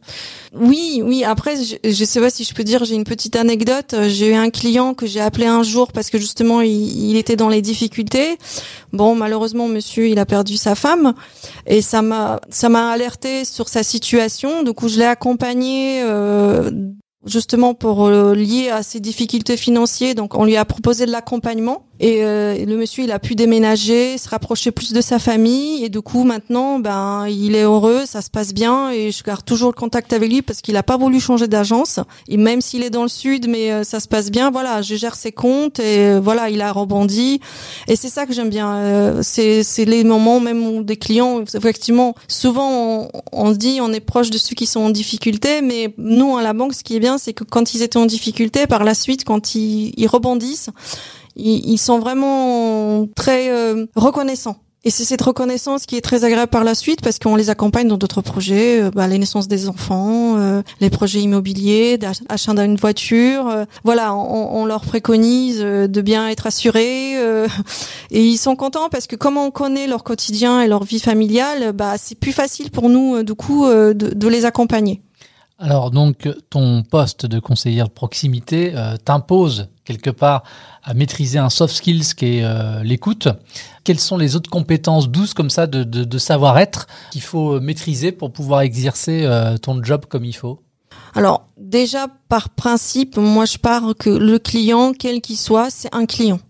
Oui, 0.55 1.03
oui. 1.03 1.23
Après, 1.23 1.55
je, 1.57 1.75
je 1.83 2.03
sais 2.03 2.19
pas 2.19 2.31
si 2.31 2.43
je 2.43 2.55
peux 2.55 2.63
dire, 2.63 2.85
j'ai 2.85 2.95
une 2.95 3.03
petite 3.03 3.35
anecdote. 3.35 3.93
J'ai 4.07 4.31
eu 4.31 4.33
un 4.33 4.49
client 4.49 4.95
que 4.95 5.05
j'ai 5.05 5.21
appelé 5.21 5.45
un 5.45 5.61
jour 5.61 5.91
parce 5.91 6.09
que 6.09 6.17
justement, 6.17 6.61
il, 6.61 7.15
était 7.17 7.35
dans 7.35 7.49
les 7.49 7.61
difficultés. 7.61 8.39
Bon, 8.93 9.13
malheureusement, 9.13 9.67
monsieur, 9.67 10.07
il 10.07 10.17
a 10.17 10.25
perdu 10.25 10.57
sa 10.57 10.73
femme 10.73 11.13
et 11.67 11.83
ça 11.83 12.01
m'a, 12.01 12.41
ça 12.49 12.67
m'a 12.67 12.89
alerté 12.89 13.45
sur 13.45 13.69
sa 13.69 13.83
situation. 13.83 14.63
Du 14.63 14.73
coup, 14.73 14.87
je 14.87 14.97
l'ai 14.97 15.05
accompagné 15.05 16.01
euh, 16.01 16.71
justement 17.25 17.73
pour 17.73 18.05
euh, 18.05 18.35
lier 18.35 18.69
à 18.69 18.83
ses 18.83 18.99
difficultés 18.99 19.57
financières. 19.57 20.15
Donc 20.15 20.35
on 20.35 20.45
lui 20.45 20.57
a 20.57 20.65
proposé 20.65 21.05
de 21.05 21.11
l'accompagnement 21.11 21.85
et 22.03 22.23
euh, 22.23 22.65
le 22.65 22.75
monsieur 22.75 23.03
il 23.05 23.11
a 23.11 23.19
pu 23.19 23.35
déménager, 23.35 24.17
se 24.17 24.27
rapprocher 24.27 24.71
plus 24.71 24.91
de 24.91 25.01
sa 25.01 25.19
famille 25.19 25.83
et 25.85 25.89
du 25.89 26.01
coup 26.01 26.23
maintenant 26.23 26.79
ben 26.79 27.27
il 27.27 27.55
est 27.55 27.63
heureux, 27.63 28.01
ça 28.05 28.21
se 28.21 28.29
passe 28.29 28.53
bien 28.53 28.91
et 28.91 29.11
je 29.11 29.23
garde 29.23 29.45
toujours 29.45 29.69
le 29.69 29.75
contact 29.75 30.11
avec 30.11 30.29
lui 30.29 30.41
parce 30.41 30.61
qu'il 30.61 30.75
a 30.75 30.83
pas 30.83 30.97
voulu 30.97 31.19
changer 31.19 31.47
d'agence 31.47 31.99
et 32.27 32.37
même 32.37 32.61
s'il 32.61 32.83
est 32.83 32.89
dans 32.89 33.03
le 33.03 33.07
sud 33.09 33.47
mais 33.47 33.71
euh, 33.71 33.83
ça 33.83 33.99
se 33.99 34.07
passe 34.07 34.31
bien. 34.31 34.51
Voilà, 34.51 34.81
je 34.81 34.95
gère 34.95 35.15
ses 35.15 35.31
comptes 35.31 35.79
et 35.79 36.19
voilà 36.19 36.49
il 36.49 36.61
a 36.61 36.71
rebondi 36.71 37.39
et 37.87 37.95
c'est 37.95 38.09
ça 38.09 38.25
que 38.25 38.33
j'aime 38.33 38.49
bien. 38.49 39.21
c'est 39.21 39.63
c'est 39.63 39.85
les 39.85 40.03
moments 40.03 40.39
même 40.39 40.61
où 40.65 40.83
des 40.83 40.97
clients 40.97 41.41
effectivement 41.53 42.15
souvent 42.27 42.69
on, 42.71 43.09
on 43.31 43.51
dit 43.51 43.79
on 43.81 43.93
est 43.93 43.99
proche 43.99 44.29
de 44.29 44.37
ceux 44.37 44.55
qui 44.55 44.65
sont 44.65 44.81
en 44.81 44.89
difficulté 44.89 45.61
mais 45.61 45.93
nous 45.97 46.37
à 46.37 46.41
la 46.41 46.53
banque 46.53 46.73
ce 46.73 46.83
qui 46.83 46.95
est 46.95 46.99
bien 46.99 47.17
c'est 47.17 47.33
que 47.33 47.43
quand 47.43 47.73
ils 47.73 47.81
étaient 47.81 47.97
en 47.97 48.05
difficulté, 48.05 48.67
par 48.67 48.83
la 48.83 48.93
suite, 48.93 49.23
quand 49.23 49.55
ils, 49.55 50.07
rebondissent, 50.07 50.69
ils, 51.35 51.77
sont 51.77 51.99
vraiment 51.99 53.07
très 53.15 53.49
euh, 53.49 53.85
reconnaissants. 53.95 54.57
Et 54.85 54.89
c'est 54.89 55.05
cette 55.05 55.21
reconnaissance 55.21 55.85
qui 55.85 55.95
est 55.95 56.01
très 56.01 56.25
agréable 56.25 56.49
par 56.49 56.65
la 56.65 56.75
suite 56.75 57.01
parce 57.01 57.17
qu'on 57.17 57.37
les 57.37 57.49
accompagne 57.49 57.87
dans 57.87 57.95
d'autres 57.95 58.21
projets, 58.21 58.83
euh, 58.83 58.91
bah, 58.91 59.07
les 59.07 59.17
naissances 59.17 59.47
des 59.47 59.69
enfants, 59.69 60.37
euh, 60.37 60.61
les 60.81 60.89
projets 60.89 61.21
immobiliers, 61.21 61.97
d'achat 61.97 62.53
d'une 62.53 62.75
voiture. 62.75 63.47
Euh, 63.47 63.63
voilà, 63.85 64.13
on, 64.13 64.61
on, 64.61 64.65
leur 64.65 64.81
préconise 64.81 65.59
de 65.61 66.01
bien 66.01 66.27
être 66.27 66.47
assurés 66.47 67.13
et 68.11 68.25
ils 68.25 68.37
sont 68.37 68.55
contents 68.57 68.89
parce 68.89 69.07
que 69.07 69.15
comme 69.15 69.37
on 69.37 69.51
connaît 69.51 69.87
leur 69.87 70.03
quotidien 70.03 70.61
et 70.61 70.67
leur 70.67 70.83
vie 70.83 70.99
familiale, 70.99 71.71
bah, 71.71 71.93
c'est 71.97 72.15
plus 72.15 72.33
facile 72.33 72.69
pour 72.69 72.89
nous 72.89 73.23
du 73.23 73.33
coup 73.35 73.65
de, 73.67 73.93
de 73.93 74.27
les 74.27 74.45
accompagner. 74.45 75.01
Alors 75.63 75.91
donc 75.91 76.27
ton 76.49 76.83
poste 76.83 77.25
de 77.25 77.39
conseillère 77.39 77.87
de 77.87 77.93
proximité 77.93 78.73
euh, 78.75 78.97
t'impose 78.97 79.69
quelque 79.85 80.09
part 80.09 80.43
à 80.83 80.93
maîtriser 80.93 81.39
un 81.39 81.49
soft 81.49 81.73
skills 81.73 82.15
qui 82.17 82.39
est 82.39 82.43
euh, 82.43 82.83
l'écoute. 82.83 83.29
Quelles 83.85 84.01
sont 84.01 84.17
les 84.17 84.35
autres 84.35 84.49
compétences 84.49 85.07
douces 85.07 85.33
comme 85.33 85.49
ça 85.49 85.65
de, 85.65 86.17
savoir-être 86.17 86.87
qu'il 87.11 87.21
faut 87.21 87.61
maîtriser 87.61 88.11
pour 88.11 88.33
pouvoir 88.33 88.59
exercer 88.59 89.21
euh, 89.23 89.55
ton 89.55 89.81
job 89.81 90.05
comme 90.09 90.25
il 90.25 90.35
faut? 90.35 90.59
Alors 91.15 91.47
déjà 91.57 92.07
par 92.27 92.49
principe, 92.49 93.15
moi 93.15 93.45
je 93.45 93.57
pars 93.57 93.93
que 93.97 94.09
le 94.09 94.39
client, 94.39 94.91
quel 94.91 95.21
qu'il 95.21 95.37
soit, 95.37 95.69
c'est 95.69 95.95
un 95.95 96.05
client. 96.05 96.41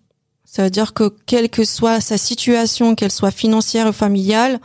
Ça 0.43 0.63
veut 0.63 0.72
dire 0.72 0.96
que 0.96 1.13
quelle 1.27 1.50
que 1.50 1.65
soit 1.65 2.01
sa 2.01 2.17
situation, 2.17 2.96
qu'elle 2.96 3.12
soit 3.12 3.29
financière 3.29 3.88
ou 3.88 3.93
familiale, 3.93 4.60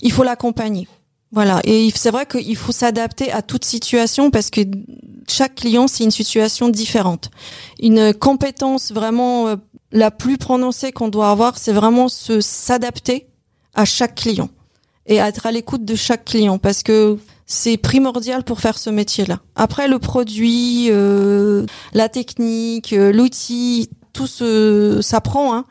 il 0.00 0.10
faut 0.10 0.24
l'accompagner. 0.24 0.88
Voilà, 1.34 1.60
et 1.64 1.90
c'est 1.96 2.12
vrai 2.12 2.26
qu'il 2.26 2.54
faut 2.54 2.70
s'adapter 2.70 3.32
à 3.32 3.42
toute 3.42 3.64
situation 3.64 4.30
parce 4.30 4.50
que 4.50 4.60
chaque 5.28 5.56
client, 5.56 5.88
c'est 5.88 6.04
une 6.04 6.12
situation 6.12 6.68
différente. 6.68 7.32
Une 7.80 8.14
compétence 8.14 8.92
vraiment 8.92 9.48
euh, 9.48 9.56
la 9.90 10.12
plus 10.12 10.38
prononcée 10.38 10.92
qu'on 10.92 11.08
doit 11.08 11.30
avoir, 11.30 11.58
c'est 11.58 11.72
vraiment 11.72 12.08
se 12.08 12.40
s'adapter 12.40 13.26
à 13.74 13.84
chaque 13.84 14.14
client 14.14 14.48
et 15.06 15.16
être 15.16 15.46
à 15.46 15.50
l'écoute 15.50 15.84
de 15.84 15.96
chaque 15.96 16.24
client 16.24 16.58
parce 16.58 16.84
que 16.84 17.18
c'est 17.46 17.78
primordial 17.78 18.44
pour 18.44 18.60
faire 18.60 18.78
ce 18.78 18.90
métier-là. 18.90 19.40
Après, 19.56 19.88
le 19.88 19.98
produit, 19.98 20.86
euh, 20.90 21.66
la 21.94 22.08
technique, 22.08 22.92
euh, 22.92 23.12
l'outil, 23.12 23.90
tout 24.12 24.28
ce, 24.28 25.00
s'apprend. 25.02 25.52
Hein. 25.56 25.64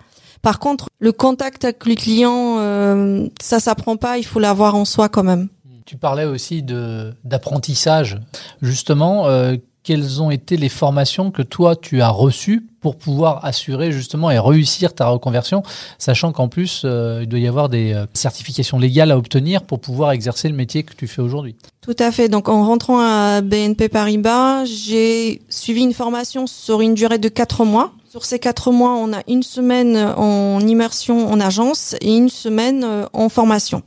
Par 0.43 0.59
contre, 0.59 0.89
le 1.00 1.12
contact 1.12 1.63
avec 1.63 1.85
le 1.85 1.95
client, 1.95 2.57
euh, 2.59 3.27
ça 3.41 3.59
s'apprend 3.59 3.97
pas, 3.97 4.19
il 4.19 4.25
faut 4.25 4.39
l'avoir 4.39 4.75
en 4.75 4.85
soi 4.85 5.09
quand 5.09 5.23
même. 5.23 5.47
Tu 5.85 5.97
parlais 5.97 6.25
aussi 6.25 6.62
de 6.62 7.13
d'apprentissage. 7.23 8.19
Justement, 8.62 9.27
euh, 9.27 9.55
quelles 9.83 10.21
ont 10.21 10.31
été 10.31 10.57
les 10.57 10.69
formations 10.69 11.29
que 11.29 11.41
toi 11.41 11.75
tu 11.75 12.01
as 12.01 12.09
reçues 12.09 12.65
pour 12.81 12.97
pouvoir 12.97 13.45
assurer 13.45 13.91
justement 13.91 14.31
et 14.31 14.39
réussir 14.39 14.93
ta 14.93 15.07
reconversion, 15.07 15.63
sachant 15.97 16.31
qu'en 16.31 16.47
plus 16.47 16.81
euh, 16.83 17.19
il 17.23 17.29
doit 17.29 17.39
y 17.39 17.47
avoir 17.47 17.69
des 17.69 17.93
euh, 17.93 18.05
certifications 18.13 18.79
légales 18.79 19.12
à 19.12 19.17
obtenir 19.17 19.62
pour 19.63 19.79
pouvoir 19.79 20.12
exercer 20.12 20.50
le 20.50 20.55
métier 20.55 20.83
que 20.83 20.93
tu 20.93 21.07
fais 21.07 21.21
aujourd'hui? 21.21 21.55
Tout 21.81 21.95
à 22.00 22.12
fait. 22.12 22.29
Donc 22.29 22.50
en 22.50 22.65
rentrant 22.65 23.00
à 23.00 23.41
BNP 23.41 23.89
Paribas, 23.89 24.65
j'ai 24.65 25.41
suivi 25.50 25.81
une 25.81 25.93
formation 25.93 26.47
sur 26.47 26.81
une 26.81 26.93
durée 26.93 27.19
de 27.19 27.29
quatre 27.29 27.65
mois 27.65 27.93
sur 28.13 28.25
ces 28.25 28.38
quatre 28.38 28.72
mois, 28.72 28.91
on 28.91 29.12
a 29.12 29.24
une 29.27 29.41
semaine 29.41 29.98
en 29.98 30.60
immersion 30.60 31.32
en 31.32 31.39
agence 31.39 31.96
et 32.00 32.15
une 32.15 32.29
semaine 32.29 32.84
euh, 32.84 33.08
en 33.12 33.27
formation. 33.27 33.82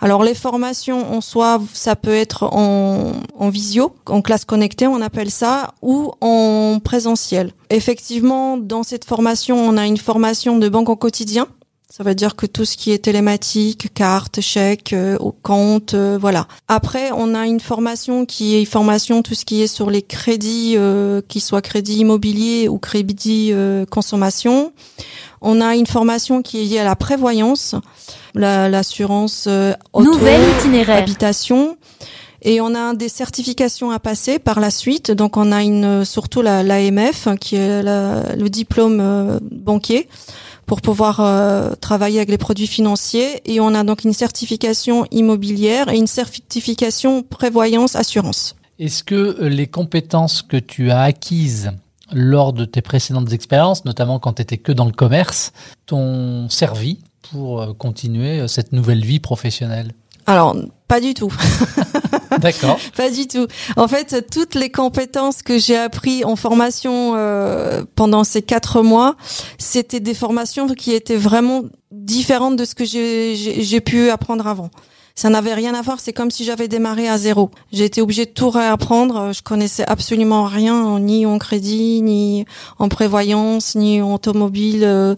Alors 0.00 0.22
les 0.22 0.34
formations 0.34 1.12
en 1.12 1.20
soi, 1.20 1.60
ça 1.72 1.96
peut 1.96 2.14
être 2.14 2.44
en, 2.44 3.10
en 3.36 3.48
visio, 3.48 3.92
en 4.06 4.22
classe 4.22 4.44
connectée, 4.44 4.86
on 4.86 5.00
appelle 5.00 5.32
ça, 5.32 5.74
ou 5.82 6.12
en 6.20 6.78
présentiel. 6.78 7.54
Effectivement, 7.70 8.56
dans 8.56 8.84
cette 8.84 9.04
formation, 9.04 9.56
on 9.56 9.76
a 9.76 9.84
une 9.84 9.96
formation 9.96 10.58
de 10.58 10.68
banque 10.68 10.88
au 10.88 10.94
quotidien 10.94 11.48
ça 11.94 12.04
veut 12.04 12.14
dire 12.14 12.36
que 12.36 12.46
tout 12.46 12.64
ce 12.64 12.78
qui 12.78 12.90
est 12.90 13.04
télématique, 13.04 13.92
carte, 13.92 14.40
chèque, 14.40 14.94
euh, 14.94 15.18
compte, 15.42 15.92
euh, 15.92 16.16
voilà. 16.18 16.48
Après, 16.66 17.10
on 17.14 17.34
a 17.34 17.46
une 17.46 17.60
formation 17.60 18.24
qui 18.24 18.56
est 18.56 18.64
formation 18.64 19.20
tout 19.20 19.34
ce 19.34 19.44
qui 19.44 19.60
est 19.60 19.66
sur 19.66 19.90
les 19.90 20.00
crédits, 20.00 20.72
euh, 20.78 21.20
qui 21.28 21.38
soit 21.40 21.60
crédit 21.60 21.98
immobilier 21.98 22.66
ou 22.66 22.78
crédit 22.78 23.50
euh, 23.52 23.84
consommation. 23.84 24.72
On 25.42 25.60
a 25.60 25.76
une 25.76 25.84
formation 25.84 26.40
qui 26.40 26.62
est 26.62 26.64
liée 26.64 26.78
à 26.78 26.84
la 26.84 26.96
prévoyance, 26.96 27.74
l'assurance 28.34 29.44
la, 29.46 29.76
auto, 29.92 30.18
itinéraire. 30.60 30.96
habitation. 30.96 31.76
Et 32.40 32.62
on 32.62 32.74
a 32.74 32.94
des 32.94 33.10
certifications 33.10 33.90
à 33.90 33.98
passer 33.98 34.38
par 34.38 34.60
la 34.60 34.70
suite. 34.70 35.10
Donc 35.10 35.36
on 35.36 35.52
a 35.52 35.62
une 35.62 36.06
surtout 36.06 36.40
l'AMF 36.40 37.28
qui 37.38 37.56
est 37.56 37.82
la, 37.82 38.34
le 38.34 38.48
diplôme 38.48 39.38
banquier 39.42 40.08
pour 40.66 40.80
pouvoir 40.80 41.20
euh, 41.20 41.74
travailler 41.80 42.18
avec 42.18 42.30
les 42.30 42.38
produits 42.38 42.66
financiers. 42.66 43.40
Et 43.50 43.60
on 43.60 43.74
a 43.74 43.84
donc 43.84 44.04
une 44.04 44.12
certification 44.12 45.06
immobilière 45.10 45.88
et 45.88 45.96
une 45.96 46.06
certification 46.06 47.22
prévoyance 47.22 47.96
assurance. 47.96 48.56
Est-ce 48.78 49.04
que 49.04 49.14
euh, 49.14 49.48
les 49.48 49.66
compétences 49.66 50.42
que 50.42 50.56
tu 50.56 50.90
as 50.90 51.02
acquises 51.02 51.72
lors 52.12 52.52
de 52.52 52.64
tes 52.64 52.82
précédentes 52.82 53.32
expériences, 53.32 53.84
notamment 53.84 54.18
quand 54.18 54.34
tu 54.34 54.42
étais 54.42 54.58
que 54.58 54.72
dans 54.72 54.84
le 54.84 54.92
commerce, 54.92 55.52
t'ont 55.86 56.48
servi 56.48 56.98
pour 57.30 57.62
euh, 57.62 57.72
continuer 57.72 58.46
cette 58.48 58.72
nouvelle 58.72 59.04
vie 59.04 59.20
professionnelle? 59.20 59.92
Alors, 60.26 60.56
pas 60.88 61.00
du 61.00 61.14
tout. 61.14 61.32
D'accord. 62.38 62.78
Pas 62.96 63.10
du 63.10 63.26
tout. 63.26 63.46
En 63.76 63.88
fait, 63.88 64.26
toutes 64.30 64.54
les 64.54 64.70
compétences 64.70 65.42
que 65.42 65.58
j'ai 65.58 65.76
appris 65.76 66.24
en 66.24 66.36
formation 66.36 67.14
euh, 67.16 67.84
pendant 67.94 68.24
ces 68.24 68.42
quatre 68.42 68.82
mois, 68.82 69.16
c'était 69.58 70.00
des 70.00 70.14
formations 70.14 70.66
qui 70.68 70.92
étaient 70.92 71.16
vraiment 71.16 71.62
différentes 71.90 72.56
de 72.56 72.64
ce 72.64 72.74
que 72.74 72.84
j'ai 72.84 73.80
pu 73.80 74.10
apprendre 74.10 74.46
avant. 74.46 74.70
Ça 75.14 75.28
n'avait 75.28 75.52
rien 75.52 75.74
à 75.74 75.82
voir. 75.82 76.00
C'est 76.00 76.12
comme 76.12 76.30
si 76.30 76.44
j'avais 76.44 76.68
démarré 76.68 77.08
à 77.08 77.18
zéro. 77.18 77.50
J'ai 77.70 77.84
été 77.84 78.00
obligée 78.00 78.24
de 78.24 78.30
tout 78.30 78.48
réapprendre. 78.48 79.32
Je 79.32 79.42
connaissais 79.42 79.84
absolument 79.86 80.44
rien, 80.44 80.98
ni 81.00 81.26
en 81.26 81.38
crédit, 81.38 82.00
ni 82.00 82.46
en 82.78 82.88
prévoyance, 82.88 83.74
ni 83.74 84.00
en 84.00 84.14
automobile. 84.14 85.16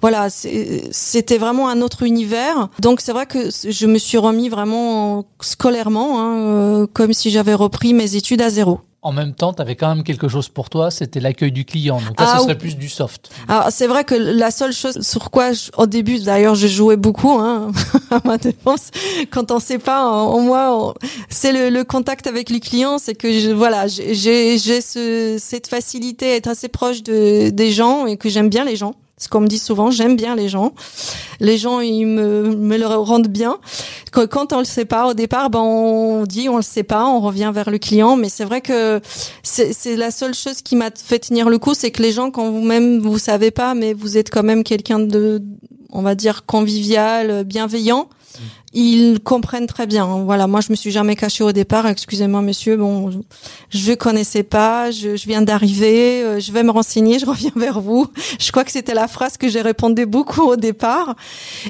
Voilà, 0.00 0.28
c'était 0.30 1.38
vraiment 1.38 1.68
un 1.68 1.80
autre 1.80 2.02
univers. 2.02 2.68
Donc 2.80 3.00
c'est 3.00 3.12
vrai 3.12 3.26
que 3.26 3.50
je 3.50 3.86
me 3.86 3.98
suis 3.98 4.18
remis 4.18 4.48
vraiment 4.48 5.24
scolairement, 5.40 6.20
hein, 6.20 6.36
euh, 6.38 6.86
comme 6.92 7.12
si 7.12 7.30
j'avais 7.30 7.54
repris 7.54 7.94
mes 7.94 8.16
études 8.16 8.42
à 8.42 8.50
zéro. 8.50 8.80
En 9.06 9.12
même 9.12 9.34
temps, 9.34 9.52
tu 9.52 9.62
avais 9.62 9.76
quand 9.76 9.94
même 9.94 10.02
quelque 10.02 10.26
chose 10.26 10.48
pour 10.48 10.68
toi, 10.68 10.90
c'était 10.90 11.20
l'accueil 11.20 11.52
du 11.52 11.64
client. 11.64 12.00
Donc 12.00 12.18
là, 12.18 12.26
ce 12.26 12.32
ah 12.34 12.38
serait 12.40 12.58
plus 12.58 12.76
du 12.76 12.88
soft. 12.88 13.30
Alors 13.46 13.66
c'est 13.70 13.86
vrai 13.86 14.02
que 14.02 14.16
la 14.16 14.50
seule 14.50 14.72
chose 14.72 15.00
sur 15.00 15.30
quoi, 15.30 15.50
au 15.76 15.86
début, 15.86 16.18
d'ailleurs, 16.18 16.56
je 16.56 16.66
jouais 16.66 16.96
beaucoup 16.96 17.38
hein, 17.38 17.70
à 18.10 18.20
ma 18.24 18.36
défense. 18.36 18.90
Quand 19.30 19.52
on 19.52 19.60
sait 19.60 19.78
pas, 19.78 20.04
en, 20.08 20.40
moi, 20.40 20.92
c'est 21.28 21.52
le, 21.52 21.70
le, 21.70 21.84
contact 21.84 22.26
avec 22.26 22.50
les 22.50 22.58
clients, 22.58 22.98
c'est 22.98 23.14
que 23.14 23.30
je, 23.30 23.50
voilà, 23.50 23.86
j'ai 23.86 24.58
j'ai 24.58 24.80
ce, 24.80 25.36
cette 25.38 25.68
facilité 25.68 26.32
à 26.32 26.34
être 26.34 26.48
assez 26.48 26.66
proche 26.66 27.04
de, 27.04 27.50
des 27.50 27.70
gens 27.70 28.06
et 28.06 28.16
que 28.16 28.28
j'aime 28.28 28.48
bien 28.48 28.64
les 28.64 28.74
gens. 28.74 28.94
Ce 29.18 29.28
qu'on 29.28 29.40
me 29.40 29.46
dit 29.46 29.58
souvent, 29.58 29.90
j'aime 29.90 30.14
bien 30.14 30.36
les 30.36 30.50
gens. 30.50 30.74
Les 31.40 31.56
gens, 31.56 31.80
ils 31.80 32.06
me, 32.06 32.54
me 32.54 32.76
le 32.76 32.86
rendent 32.86 33.28
bien. 33.28 33.58
Quand 34.12 34.52
on 34.52 34.58
le 34.58 34.64
sait 34.64 34.84
pas 34.84 35.06
au 35.08 35.14
départ, 35.14 35.48
ben 35.48 35.60
on 35.60 36.24
dit 36.24 36.48
on 36.48 36.56
le 36.56 36.62
sait 36.62 36.82
pas, 36.82 37.06
on 37.06 37.20
revient 37.20 37.50
vers 37.54 37.70
le 37.70 37.78
client. 37.78 38.16
Mais 38.16 38.28
c'est 38.28 38.44
vrai 38.44 38.60
que 38.60 39.00
c'est 39.42 39.96
la 39.96 40.10
seule 40.10 40.34
chose 40.34 40.60
qui 40.62 40.76
m'a 40.76 40.90
fait 40.90 41.18
tenir 41.18 41.48
le 41.48 41.58
coup, 41.58 41.72
c'est 41.72 41.90
que 41.90 42.02
les 42.02 42.12
gens, 42.12 42.30
quand 42.30 42.50
vous-même 42.50 42.98
vous 42.98 43.18
savez 43.18 43.50
pas, 43.50 43.74
mais 43.74 43.94
vous 43.94 44.18
êtes 44.18 44.30
quand 44.30 44.42
même 44.42 44.64
quelqu'un 44.64 44.98
de, 44.98 45.42
on 45.90 46.02
va 46.02 46.14
dire 46.14 46.44
convivial, 46.44 47.44
bienveillant 47.44 48.08
ils 48.78 49.20
comprennent 49.20 49.66
très 49.66 49.86
bien. 49.86 50.04
Voilà, 50.04 50.46
moi 50.46 50.60
je 50.60 50.70
me 50.70 50.76
suis 50.76 50.90
jamais 50.90 51.16
cachée 51.16 51.42
au 51.42 51.52
départ. 51.52 51.86
Excusez-moi, 51.86 52.42
monsieur. 52.42 52.76
Bon, 52.76 53.10
je, 53.70 53.90
ne 53.90 53.94
connaissais 53.94 54.42
pas. 54.42 54.90
Je, 54.90 55.16
je 55.16 55.26
viens 55.26 55.40
d'arriver. 55.40 56.22
Euh, 56.22 56.40
je 56.40 56.52
vais 56.52 56.62
me 56.62 56.70
renseigner. 56.70 57.18
Je 57.18 57.24
reviens 57.24 57.52
vers 57.56 57.80
vous. 57.80 58.06
Je 58.38 58.50
crois 58.52 58.64
que 58.64 58.70
c'était 58.70 58.92
la 58.92 59.08
phrase 59.08 59.38
que 59.38 59.48
j'ai 59.48 59.62
répondu 59.62 60.04
beaucoup 60.04 60.42
au 60.42 60.56
départ. 60.56 61.16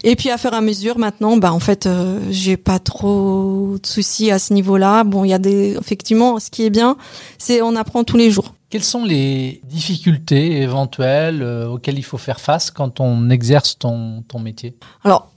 Et 0.03 0.17
puis 0.17 0.31
à 0.31 0.37
faire 0.37 0.53
à 0.53 0.61
mesure, 0.61 0.99
maintenant, 0.99 1.37
bah 1.37 1.53
en 1.53 1.61
fait, 1.61 1.87
euh, 1.87 2.19
j'ai 2.31 2.57
pas 2.57 2.81
trop 2.81 3.77
de 3.81 3.87
soucis 3.87 4.33
à 4.33 4.41
ce 4.41 4.53
niveau-là. 4.53 5.05
Bon, 5.05 5.23
il 5.23 5.29
y 5.29 5.35
a 5.35 5.39
des, 5.39 5.77
effectivement, 5.77 6.41
ce 6.41 6.51
qui 6.51 6.65
est 6.65 6.71
bien, 6.71 6.97
c'est 7.39 7.63
on 7.63 7.77
apprend 7.77 8.03
tous 8.03 8.17
les 8.17 8.33
jours. 8.33 8.53
Quelles 8.69 8.83
sont 8.83 9.05
les 9.05 9.61
difficultés 9.63 10.61
éventuelles 10.61 11.41
euh, 11.41 11.69
auxquelles 11.69 11.99
il 11.99 12.05
faut 12.05 12.19
faire 12.19 12.41
face 12.41 12.73
quand 12.73 12.99
on 12.99 13.31
exerce 13.31 13.79
ton, 13.79 14.25
ton 14.27 14.41
métier? 14.41 14.75
Alors, 15.05 15.31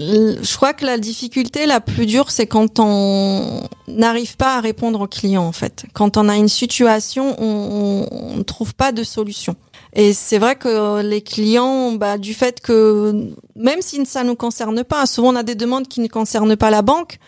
je 0.00 0.56
crois 0.56 0.72
que 0.72 0.86
la 0.86 0.96
difficulté 0.96 1.66
la 1.66 1.80
plus 1.80 2.06
dure, 2.06 2.30
c'est 2.30 2.46
quand 2.46 2.78
on 2.78 3.62
n'arrive 3.86 4.36
pas 4.36 4.56
à 4.56 4.60
répondre 4.60 5.02
aux 5.02 5.06
clients, 5.06 5.44
en 5.44 5.52
fait. 5.52 5.84
Quand 5.92 6.16
on 6.16 6.28
a 6.28 6.36
une 6.36 6.48
situation, 6.48 7.36
on 7.38 8.36
ne 8.36 8.42
trouve 8.42 8.74
pas 8.74 8.92
de 8.92 9.02
solution. 9.02 9.56
Et 9.92 10.12
c'est 10.12 10.38
vrai 10.38 10.56
que 10.56 11.02
les 11.02 11.20
clients, 11.20 11.92
bah, 11.92 12.16
du 12.16 12.32
fait 12.32 12.60
que 12.60 13.32
même 13.56 13.82
si 13.82 14.04
ça 14.06 14.24
nous 14.24 14.36
concerne 14.36 14.84
pas, 14.84 15.04
souvent 15.06 15.32
on 15.32 15.36
a 15.36 15.42
des 15.42 15.56
demandes 15.56 15.88
qui 15.88 16.00
ne 16.00 16.06
concernent 16.06 16.56
pas 16.56 16.70
la 16.70 16.82
banque. 16.82 17.18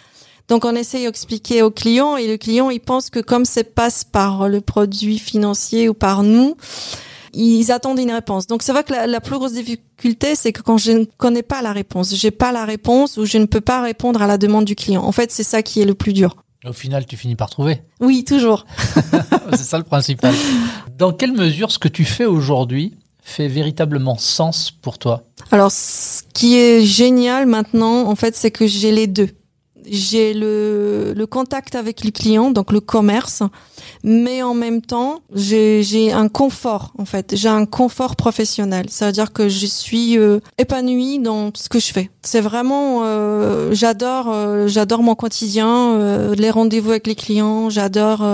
Donc 0.48 0.64
on 0.64 0.74
essaye 0.74 1.06
d'expliquer 1.06 1.62
au 1.62 1.70
client 1.70 2.16
et 2.16 2.26
le 2.26 2.36
client 2.36 2.70
il 2.70 2.80
pense 2.80 3.10
que 3.10 3.20
comme 3.20 3.44
ça 3.44 3.64
passe 3.64 4.04
par 4.04 4.48
le 4.48 4.60
produit 4.60 5.18
financier 5.18 5.88
ou 5.88 5.94
par 5.94 6.22
nous, 6.22 6.56
ils 7.32 7.72
attendent 7.72 7.98
une 7.98 8.10
réponse. 8.10 8.46
Donc 8.46 8.62
c'est 8.62 8.72
vrai 8.72 8.84
que 8.84 8.92
la, 8.92 9.06
la, 9.06 9.20
plus 9.20 9.36
grosse 9.36 9.52
difficulté, 9.52 10.34
c'est 10.34 10.52
que 10.52 10.62
quand 10.62 10.78
je 10.78 10.92
ne 10.92 11.04
connais 11.16 11.42
pas 11.42 11.62
la 11.62 11.72
réponse, 11.72 12.14
j'ai 12.14 12.30
pas 12.30 12.52
la 12.52 12.64
réponse 12.64 13.16
ou 13.16 13.24
je 13.24 13.38
ne 13.38 13.46
peux 13.46 13.60
pas 13.60 13.82
répondre 13.82 14.22
à 14.22 14.26
la 14.26 14.38
demande 14.38 14.64
du 14.64 14.74
client. 14.74 15.02
En 15.02 15.12
fait, 15.12 15.30
c'est 15.30 15.42
ça 15.42 15.62
qui 15.62 15.80
est 15.80 15.84
le 15.84 15.94
plus 15.94 16.12
dur. 16.12 16.36
Au 16.64 16.72
final, 16.72 17.06
tu 17.06 17.16
finis 17.16 17.34
par 17.34 17.50
trouver. 17.50 17.82
Oui, 18.00 18.24
toujours. 18.24 18.66
c'est 19.50 19.64
ça 19.64 19.78
le 19.78 19.84
principal. 19.84 20.32
Dans 20.96 21.12
quelle 21.12 21.32
mesure 21.32 21.72
ce 21.72 21.78
que 21.78 21.88
tu 21.88 22.04
fais 22.04 22.24
aujourd'hui 22.24 22.94
fait 23.20 23.48
véritablement 23.48 24.16
sens 24.16 24.70
pour 24.70 24.98
toi? 24.98 25.24
Alors, 25.50 25.72
ce 25.72 26.22
qui 26.34 26.56
est 26.56 26.84
génial 26.84 27.46
maintenant, 27.46 28.08
en 28.08 28.14
fait, 28.14 28.36
c'est 28.36 28.52
que 28.52 28.66
j'ai 28.66 28.92
les 28.92 29.08
deux 29.08 29.30
j'ai 29.86 30.34
le, 30.34 31.12
le 31.14 31.26
contact 31.26 31.74
avec 31.74 32.02
les 32.04 32.12
clients, 32.12 32.50
donc 32.50 32.72
le 32.72 32.80
commerce, 32.80 33.42
mais 34.04 34.42
en 34.42 34.54
même 34.54 34.82
temps, 34.82 35.20
j'ai 35.34 36.12
un 36.12 36.28
confort, 36.28 36.92
en 36.98 37.04
fait. 37.04 37.34
J'ai 37.36 37.48
un 37.48 37.66
confort 37.66 38.16
professionnel. 38.16 38.86
Ça 38.90 39.06
veut 39.06 39.12
dire 39.12 39.32
que 39.32 39.48
je 39.48 39.66
suis 39.66 40.18
euh, 40.18 40.40
épanouie 40.58 41.18
dans 41.18 41.50
ce 41.54 41.68
que 41.68 41.78
je 41.78 41.92
fais. 41.92 42.10
C'est 42.22 42.40
vraiment, 42.40 43.00
euh, 43.02 43.70
j'adore, 43.72 44.28
euh, 44.30 44.68
j'adore 44.68 45.02
mon 45.02 45.14
quotidien, 45.14 45.94
euh, 45.94 46.34
les 46.36 46.50
rendez-vous 46.50 46.90
avec 46.90 47.06
les 47.06 47.14
clients, 47.14 47.68
j'adore 47.68 48.24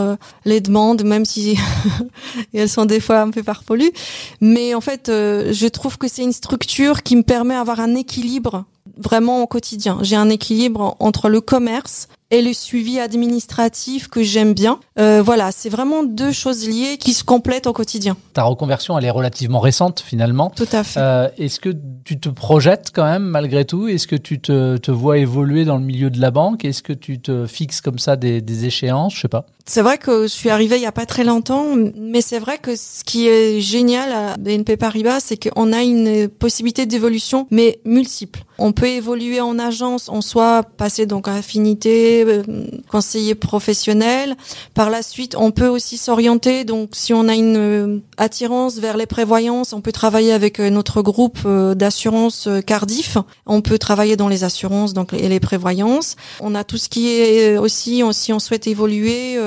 les 0.44 0.60
demandes, 0.60 1.04
même 1.04 1.24
si 1.24 1.58
elles 2.54 2.68
sont 2.68 2.84
des 2.84 3.00
fois 3.00 3.20
un 3.20 3.30
peu 3.30 3.42
farfelues. 3.42 3.92
Mais 4.40 4.74
en 4.74 4.80
fait, 4.80 5.04
je 5.06 5.68
trouve 5.68 5.98
que 5.98 6.08
c'est 6.08 6.22
une 6.22 6.32
structure 6.32 7.02
qui 7.02 7.16
me 7.16 7.22
permet 7.22 7.54
d'avoir 7.54 7.80
un 7.80 7.94
équilibre 7.94 8.64
vraiment 8.98 9.42
au 9.42 9.46
quotidien. 9.46 9.98
J'ai 10.02 10.16
un 10.16 10.28
équilibre 10.28 10.96
entre 10.98 11.28
le 11.28 11.40
commerce 11.40 12.08
et 12.30 12.42
le 12.42 12.52
suivi 12.52 13.00
administratif 13.00 14.08
que 14.08 14.22
j'aime 14.22 14.52
bien. 14.52 14.80
Euh, 14.98 15.22
voilà, 15.24 15.50
c'est 15.52 15.68
vraiment 15.68 16.04
deux 16.04 16.32
choses 16.32 16.68
liées 16.68 16.98
qui 16.98 17.14
se 17.14 17.24
complètent 17.24 17.66
au 17.66 17.72
quotidien. 17.72 18.16
Ta 18.34 18.42
reconversion, 18.42 18.98
elle 18.98 19.04
est 19.04 19.10
relativement 19.10 19.60
récente 19.60 20.00
finalement. 20.00 20.52
Tout 20.54 20.68
à 20.72 20.84
fait. 20.84 21.00
Euh, 21.00 21.28
Est-ce 21.38 21.60
que 21.60 21.70
tu 22.04 22.20
te 22.20 22.28
projettes 22.28 22.90
quand 22.94 23.04
même 23.04 23.24
malgré 23.24 23.64
tout? 23.64 23.88
Est-ce 23.88 24.06
que 24.06 24.16
tu 24.16 24.40
te, 24.40 24.76
te, 24.76 24.90
vois 24.90 25.18
évoluer 25.18 25.64
dans 25.64 25.76
le 25.76 25.84
milieu 25.84 26.10
de 26.10 26.20
la 26.20 26.30
banque? 26.30 26.64
Est-ce 26.64 26.82
que 26.82 26.92
tu 26.92 27.20
te 27.20 27.46
fixes 27.46 27.80
comme 27.80 27.98
ça 27.98 28.16
des, 28.16 28.40
des 28.40 28.66
échéances? 28.66 29.14
Je 29.14 29.20
sais 29.20 29.28
pas. 29.28 29.46
C'est 29.68 29.82
vrai 29.82 29.98
que 29.98 30.22
je 30.22 30.28
suis 30.28 30.48
arrivée 30.48 30.76
il 30.76 30.82
y 30.82 30.86
a 30.86 30.92
pas 30.92 31.04
très 31.04 31.24
longtemps, 31.24 31.66
mais 31.94 32.22
c'est 32.22 32.38
vrai 32.38 32.56
que 32.56 32.74
ce 32.74 33.04
qui 33.04 33.28
est 33.28 33.60
génial 33.60 34.10
à 34.12 34.36
BNP 34.38 34.78
Paribas, 34.78 35.20
c'est 35.20 35.36
qu'on 35.36 35.74
a 35.74 35.82
une 35.82 36.28
possibilité 36.28 36.86
d'évolution, 36.86 37.46
mais 37.50 37.78
multiple. 37.84 38.44
On 38.56 38.72
peut 38.72 38.88
évoluer 38.88 39.42
en 39.42 39.58
agence, 39.58 40.08
on 40.08 40.22
soit 40.22 40.62
passer 40.62 41.04
donc 41.04 41.28
à 41.28 41.34
affinité, 41.34 42.17
euh, 42.24 42.42
conseiller 42.90 43.34
professionnel. 43.34 44.36
Par 44.74 44.90
la 44.90 45.02
suite, 45.02 45.34
on 45.36 45.50
peut 45.50 45.68
aussi 45.68 45.98
s'orienter. 45.98 46.64
Donc, 46.64 46.90
si 46.92 47.12
on 47.12 47.28
a 47.28 47.34
une 47.34 47.56
euh, 47.56 47.98
attirance 48.16 48.78
vers 48.78 48.96
les 48.96 49.06
prévoyances, 49.06 49.72
on 49.72 49.80
peut 49.80 49.92
travailler 49.92 50.32
avec 50.32 50.60
euh, 50.60 50.70
notre 50.70 51.02
groupe 51.02 51.38
d'assurance 51.74 52.48
Cardiff. 52.66 53.18
On 53.46 53.60
peut 53.60 53.78
travailler 53.78 54.16
dans 54.16 54.28
les 54.28 54.44
assurances 54.44 54.92
donc 54.92 55.12
et 55.12 55.28
les 55.28 55.40
prévoyances. 55.40 56.16
On 56.40 56.54
a 56.54 56.64
tout 56.64 56.76
ce 56.76 56.88
qui 56.88 57.08
est 57.08 57.56
aussi, 57.58 58.02
si 58.12 58.32
on 58.32 58.40
souhaite 58.40 58.66
évoluer 58.66 59.38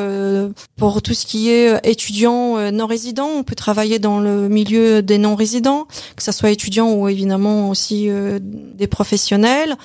pour 0.77 1.01
tout 1.01 1.13
ce 1.13 1.25
qui 1.25 1.49
est 1.49 1.79
étudiants 1.83 2.57
euh, 2.57 2.71
non 2.71 2.87
résidents, 2.87 3.29
on 3.35 3.43
peut 3.43 3.55
travailler 3.55 3.99
dans 3.99 4.19
le 4.19 4.49
milieu 4.49 5.01
des 5.01 5.17
non 5.17 5.35
résidents, 5.35 5.87
que 6.15 6.23
ce 6.23 6.31
soit 6.31 6.49
étudiants 6.49 6.91
ou 6.93 7.07
évidemment 7.07 7.69
aussi 7.69 8.09
des 8.41 8.87
professionnels. 8.87 9.75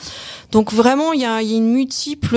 Donc 0.53 0.73
vraiment, 0.73 1.13
il 1.13 1.21
y 1.21 1.25
a, 1.25 1.43
y 1.43 1.55
a, 1.55 1.57
une 1.57 1.73
multiple 1.73 2.37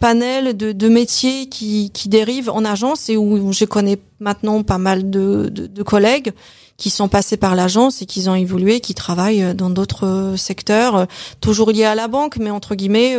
panel 0.00 0.56
de, 0.56 0.88
métiers 0.88 1.48
qui, 1.48 1.90
dérivent 2.06 2.50
en 2.50 2.64
agence 2.64 3.08
et 3.08 3.16
où 3.16 3.52
je 3.52 3.64
connais 3.64 3.98
maintenant 4.20 4.62
pas 4.62 4.78
mal 4.78 5.10
de 5.10 5.82
collègues 5.82 6.32
qui 6.78 6.90
sont 6.90 7.08
passés 7.08 7.36
par 7.36 7.54
l'agence 7.54 8.00
et 8.00 8.06
qui 8.06 8.28
ont 8.28 8.34
évolué, 8.34 8.80
qui 8.80 8.94
travaillent 8.94 9.54
dans 9.54 9.68
d'autres 9.68 10.34
secteurs, 10.36 11.06
toujours 11.40 11.72
liés 11.72 11.84
à 11.84 11.94
la 11.94 12.08
banque, 12.08 12.38
mais 12.38 12.50
entre 12.50 12.74
guillemets 12.74 13.16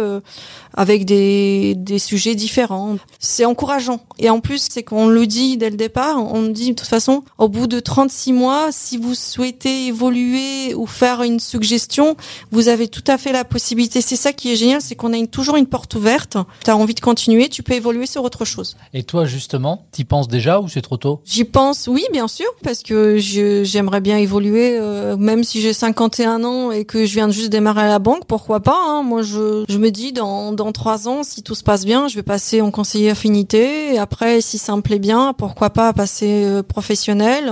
avec 0.73 1.05
des, 1.05 1.75
des 1.75 1.99
sujets 1.99 2.35
différents. 2.35 2.95
C'est 3.19 3.45
encourageant. 3.45 3.99
Et 4.17 4.29
en 4.29 4.39
plus, 4.39 4.67
c'est 4.69 4.83
qu'on 4.83 5.07
le 5.07 5.27
dit 5.27 5.57
dès 5.57 5.69
le 5.69 5.75
départ, 5.75 6.17
on 6.17 6.43
dit 6.43 6.69
de 6.69 6.75
toute 6.75 6.87
façon, 6.87 7.23
au 7.37 7.49
bout 7.49 7.67
de 7.67 7.79
36 7.79 8.33
mois, 8.33 8.69
si 8.71 8.97
vous 8.97 9.13
souhaitez 9.13 9.87
évoluer 9.87 10.73
ou 10.75 10.85
faire 10.85 11.21
une 11.23 11.39
suggestion, 11.39 12.15
vous 12.51 12.69
avez 12.69 12.87
tout 12.87 13.03
à 13.07 13.17
fait 13.17 13.31
la 13.31 13.43
possibilité. 13.43 14.01
C'est 14.01 14.15
ça 14.15 14.31
qui 14.31 14.51
est 14.51 14.55
génial, 14.55 14.81
c'est 14.81 14.95
qu'on 14.95 15.13
a 15.13 15.17
une, 15.17 15.27
toujours 15.27 15.57
une 15.57 15.67
porte 15.67 15.95
ouverte. 15.95 16.37
Tu 16.63 16.71
as 16.71 16.77
envie 16.77 16.95
de 16.95 17.01
continuer, 17.01 17.49
tu 17.49 17.63
peux 17.63 17.73
évoluer 17.73 18.05
sur 18.05 18.23
autre 18.23 18.45
chose. 18.45 18.77
Et 18.93 19.03
toi, 19.03 19.25
justement, 19.25 19.85
t'y 19.91 20.05
penses 20.05 20.27
déjà 20.27 20.59
ou 20.59 20.69
c'est 20.69 20.81
trop 20.81 20.97
tôt? 20.97 21.21
J'y 21.25 21.43
pense, 21.43 21.87
oui, 21.87 22.05
bien 22.11 22.27
sûr, 22.27 22.47
parce 22.63 22.83
que 22.83 23.17
j'aimerais 23.63 24.01
bien 24.01 24.17
évoluer, 24.17 24.77
euh, 24.79 25.17
même 25.17 25.43
si 25.43 25.61
j'ai 25.61 25.73
51 25.73 26.43
ans 26.43 26.71
et 26.71 26.85
que 26.85 27.05
je 27.05 27.13
viens 27.13 27.27
de 27.27 27.33
juste 27.33 27.51
démarrer 27.51 27.83
à 27.83 27.87
la 27.87 27.99
banque, 27.99 28.25
pourquoi 28.25 28.59
pas 28.59 28.77
hein. 28.87 29.03
Moi, 29.03 29.21
je, 29.21 29.77
me 29.77 29.89
dis, 29.89 30.11
dans 30.13 30.51
dans 30.51 30.71
trois 30.71 31.07
ans, 31.07 31.23
si 31.23 31.43
tout 31.43 31.55
se 31.55 31.63
passe 31.63 31.85
bien, 31.85 32.07
je 32.07 32.15
vais 32.15 32.23
passer 32.23 32.61
en 32.61 32.71
conseiller 32.71 33.11
affinité. 33.11 33.97
Après, 33.97 34.41
si 34.41 34.57
ça 34.57 34.75
me 34.75 34.81
plaît 34.81 34.99
bien, 34.99 35.33
pourquoi 35.37 35.69
pas 35.69 35.93
passer 35.93 36.43
euh, 36.45 36.63
professionnel. 36.63 37.51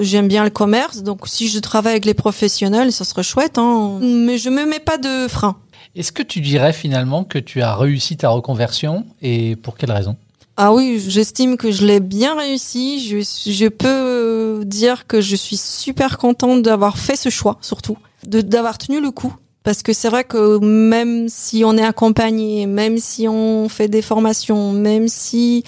J'aime 0.00 0.28
bien 0.28 0.44
le 0.44 0.50
commerce, 0.50 1.02
donc 1.02 1.28
si 1.28 1.48
je 1.48 1.58
travaille 1.58 1.92
avec 1.92 2.04
les 2.04 2.14
professionnels, 2.14 2.92
ça 2.92 3.04
serait 3.04 3.22
chouette. 3.22 3.58
Hein. 3.58 3.98
Mais 4.00 4.38
je 4.38 4.50
me 4.50 4.66
mets 4.66 4.80
pas 4.80 4.98
de 4.98 5.28
frein. 5.28 5.56
Est-ce 5.94 6.12
que 6.12 6.22
tu 6.22 6.40
dirais 6.40 6.74
finalement 6.74 7.24
que 7.24 7.38
tu 7.38 7.62
as 7.62 7.74
réussi 7.74 8.18
ta 8.18 8.28
reconversion 8.28 9.06
et 9.22 9.56
pour 9.56 9.76
quelle 9.76 9.92
raison? 9.92 10.16
Ah 10.56 10.72
oui, 10.72 11.02
j'estime 11.06 11.56
que 11.56 11.70
je 11.70 11.84
l'ai 11.84 12.00
bien 12.00 12.36
réussi. 12.36 13.00
Je, 13.06 13.50
je 13.50 13.68
peux 13.68 13.86
euh, 13.88 14.64
dire 14.64 15.06
que 15.06 15.20
je 15.20 15.36
suis 15.36 15.56
super 15.56 16.18
contente 16.18 16.62
d'avoir 16.62 16.98
fait 16.98 17.16
ce 17.16 17.28
choix, 17.28 17.58
surtout, 17.60 17.98
d'avoir 18.24 18.78
tenu 18.78 19.00
le 19.00 19.10
coup 19.10 19.34
parce 19.66 19.82
que 19.82 19.92
c'est 19.92 20.08
vrai 20.08 20.22
que 20.22 20.58
même 20.64 21.28
si 21.28 21.64
on 21.64 21.76
est 21.76 21.82
accompagné, 21.82 22.66
même 22.66 22.98
si 22.98 23.26
on 23.26 23.68
fait 23.68 23.88
des 23.88 24.00
formations, 24.00 24.70
même 24.70 25.08
si 25.08 25.64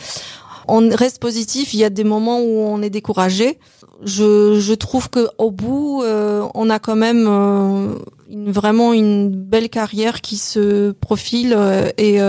on 0.69 0.89
reste 0.89 1.19
positif, 1.19 1.75
il 1.75 1.81
y 1.81 1.85
a 1.85 1.91
des 1.91 2.05
moments 2.05 2.41
où 2.41 2.61
on 2.61 2.81
est 2.81 2.91
découragé. 2.91 3.59
Je, 4.05 4.61
je 4.61 4.75
trouve 4.75 5.11
que 5.11 5.27
au 5.39 5.51
bout, 5.51 6.03
euh, 6.05 6.47
on 6.55 6.71
a 6.71 6.79
quand 6.79 6.95
même 6.95 7.27
euh, 7.29 7.95
vraiment 8.31 8.93
une 8.93 9.31
belle 9.31 9.69
carrière 9.69 10.21
qui 10.21 10.37
se 10.37 10.93
profile 10.93 11.53
euh, 11.57 11.91
et 11.99 12.21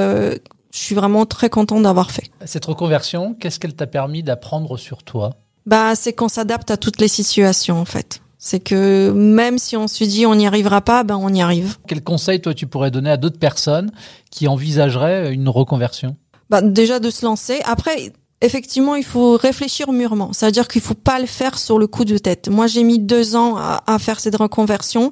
je 0.71 0.79
suis 0.79 0.95
vraiment 0.95 1.25
très 1.25 1.49
contente 1.49 1.83
d'avoir 1.83 2.11
fait. 2.11 2.29
Cette 2.45 2.65
reconversion, 2.65 3.33
qu'est-ce 3.33 3.59
qu'elle 3.59 3.75
t'a 3.75 3.87
permis 3.87 4.23
d'apprendre 4.23 4.77
sur 4.77 5.03
toi? 5.03 5.35
Bah, 5.65 5.95
c'est 5.95 6.13
qu'on 6.13 6.29
s'adapte 6.29 6.71
à 6.71 6.77
toutes 6.77 6.99
les 7.01 7.07
situations 7.07 7.79
en 7.79 7.85
fait. 7.85 8.21
C'est 8.37 8.61
que 8.61 9.11
même 9.11 9.57
si 9.57 9.75
on 9.75 9.87
se 9.87 10.03
dit 10.05 10.25
on 10.25 10.35
n'y 10.35 10.47
arrivera 10.47 10.81
pas, 10.81 11.03
ben 11.03 11.17
on 11.17 11.33
y 11.33 11.41
arrive. 11.41 11.77
Quel 11.87 12.01
conseil 12.01 12.39
toi 12.39 12.53
tu 12.53 12.67
pourrais 12.67 12.89
donner 12.89 13.09
à 13.09 13.17
d'autres 13.17 13.39
personnes 13.39 13.91
qui 14.31 14.47
envisageraient 14.47 15.33
une 15.33 15.49
reconversion? 15.49 16.15
Bah, 16.49 16.61
déjà 16.61 16.99
de 16.99 17.09
se 17.09 17.25
lancer. 17.25 17.59
Après, 17.65 18.13
effectivement, 18.41 18.95
il 18.95 19.03
faut 19.03 19.35
réfléchir 19.37 19.91
mûrement. 19.91 20.31
C'est-à-dire 20.31 20.67
qu'il 20.67 20.81
faut 20.81 20.93
pas 20.93 21.19
le 21.19 21.25
faire 21.25 21.59
sur 21.59 21.77
le 21.77 21.87
coup 21.87 22.05
de 22.05 22.17
tête. 22.17 22.47
Moi, 22.49 22.67
j'ai 22.67 22.83
mis 22.83 22.99
deux 22.99 23.35
ans 23.35 23.57
à, 23.57 23.99
faire 23.99 24.19
cette 24.19 24.35
reconversion. 24.35 25.11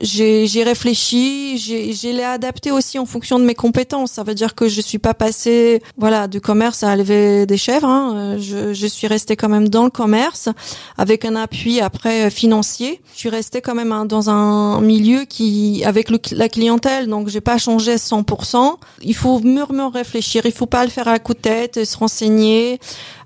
J'ai 0.00 0.62
réfléchi, 0.62 1.58
j'ai 1.58 2.24
adapté 2.24 2.70
aussi 2.70 2.98
en 2.98 3.06
fonction 3.06 3.38
de 3.38 3.44
mes 3.44 3.54
compétences. 3.54 4.12
Ça 4.12 4.22
veut 4.22 4.34
dire 4.34 4.54
que 4.54 4.68
je 4.68 4.80
suis 4.80 4.98
pas 4.98 5.14
passée, 5.14 5.82
voilà, 5.96 6.28
du 6.28 6.40
commerce 6.40 6.82
à 6.82 6.94
élever 6.94 7.46
des 7.46 7.56
chèvres. 7.56 7.88
Hein. 7.88 8.36
Je, 8.38 8.72
je, 8.72 8.86
suis 8.86 9.06
restée 9.06 9.36
quand 9.36 9.48
même 9.48 9.68
dans 9.68 9.84
le 9.84 9.90
commerce 9.90 10.48
avec 10.96 11.24
un 11.24 11.36
appui 11.36 11.80
après 11.80 12.30
financier. 12.30 13.00
Je 13.14 13.18
suis 13.18 13.28
restée 13.28 13.60
quand 13.60 13.74
même 13.74 13.92
hein, 13.92 14.04
dans 14.04 14.30
un 14.30 14.80
milieu 14.80 15.24
qui, 15.24 15.82
avec 15.84 16.10
la 16.30 16.48
clientèle, 16.48 17.08
donc 17.08 17.28
j'ai 17.28 17.40
pas 17.40 17.58
changé 17.58 17.96
100%. 17.96 18.76
Il 19.02 19.14
faut 19.14 19.40
mûrement 19.40 19.90
réfléchir. 19.90 20.42
Il 20.46 20.52
faut 20.52 20.66
pas 20.66 20.84
le 20.84 20.90
faire 20.90 21.08
à 21.08 21.18
coup 21.18 21.34
de 21.34 21.38
tête, 21.38 21.84
se 21.84 21.96
renseigner 21.96 22.67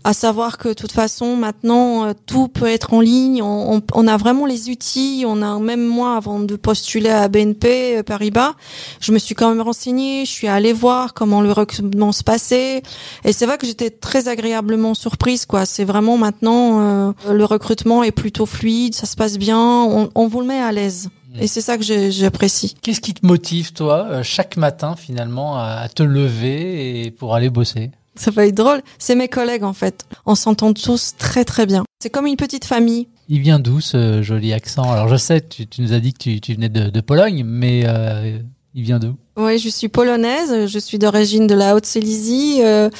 à 0.04 0.12
savoir 0.12 0.58
que 0.58 0.68
de 0.68 0.74
toute 0.74 0.92
façon 0.92 1.36
maintenant 1.36 2.04
euh, 2.04 2.12
tout 2.26 2.48
peut 2.48 2.66
être 2.66 2.92
en 2.92 3.00
ligne, 3.00 3.42
on, 3.42 4.06
a 4.06 4.16
vraiment 4.16 4.46
les 4.46 4.68
outils, 4.68 5.24
on 5.26 5.42
a 5.42 5.58
même 5.58 5.86
moi 5.86 6.16
avant 6.16 6.40
de 6.40 6.56
postuler 6.56 7.10
à 7.10 7.28
BNP 7.28 7.98
euh, 7.98 8.02
Paribas, 8.02 8.54
je 9.00 9.12
me 9.12 9.18
suis 9.18 9.34
quand 9.34 9.48
même 9.48 9.60
renseignée, 9.60 10.24
je 10.24 10.30
suis 10.30 10.48
allée 10.48 10.72
voir 10.72 11.14
comment 11.14 11.40
le 11.40 11.52
recrutement 11.52 12.12
se 12.12 12.24
passait. 12.24 12.82
Et 13.24 13.32
c'est 13.32 13.46
vrai 13.46 13.58
que 13.58 13.66
j'étais 13.66 13.90
très 13.90 14.28
agréablement 14.28 14.94
surprise 14.94 15.46
quoi. 15.46 15.66
C'est 15.66 15.84
vraiment 15.84 16.18
maintenant 16.18 16.80
euh, 16.80 17.12
le 17.32 17.44
recrutement 17.44 18.02
est 18.02 18.12
plutôt 18.12 18.46
fluide, 18.46 18.94
ça 18.94 19.06
se 19.06 19.16
passe 19.16 19.38
bien, 19.38 19.58
on, 19.58 20.10
on 20.14 20.26
vous 20.26 20.40
le 20.40 20.46
met 20.46 20.60
à 20.60 20.72
l'aise. 20.72 21.10
Et 21.40 21.46
c'est 21.46 21.62
ça 21.62 21.78
que 21.78 22.10
j'apprécie. 22.10 22.74
Qu'est-ce 22.82 23.00
qui 23.00 23.14
te 23.14 23.26
motive, 23.26 23.72
toi, 23.72 24.22
chaque 24.22 24.58
matin, 24.58 24.96
finalement, 24.96 25.56
à 25.56 25.88
te 25.88 26.02
lever 26.02 27.06
et 27.06 27.10
pour 27.10 27.34
aller 27.34 27.48
bosser? 27.48 27.90
Ça 28.14 28.30
va 28.30 28.46
être 28.46 28.54
drôle. 28.54 28.82
C'est 28.98 29.14
mes 29.14 29.28
collègues 29.28 29.64
en 29.64 29.72
fait. 29.72 30.06
On 30.26 30.34
s'entend 30.34 30.72
tous 30.72 31.14
très 31.16 31.44
très 31.44 31.66
bien. 31.66 31.84
C'est 32.02 32.10
comme 32.10 32.26
une 32.26 32.36
petite 32.36 32.64
famille. 32.64 33.08
Il 33.28 33.40
vient 33.40 33.58
d'où 33.58 33.80
ce 33.80 34.22
joli 34.22 34.52
accent? 34.52 34.90
Alors 34.90 35.08
je 35.08 35.16
sais, 35.16 35.40
tu, 35.40 35.66
nous 35.78 35.92
as 35.92 36.00
dit 36.00 36.12
que 36.12 36.38
tu, 36.38 36.54
venais 36.54 36.68
de, 36.68 36.90
de 36.90 37.00
Pologne, 37.00 37.44
mais 37.44 37.84
euh, 37.86 38.38
il 38.74 38.82
vient 38.82 38.98
d'où? 38.98 39.16
Oui, 39.36 39.58
je 39.58 39.70
suis 39.70 39.88
polonaise. 39.88 40.66
Je 40.66 40.78
suis 40.78 40.98
d'origine 40.98 41.46
de 41.46 41.54
la 41.54 41.74
Haute-Silésie, 41.74 42.58
euh, 42.60 42.90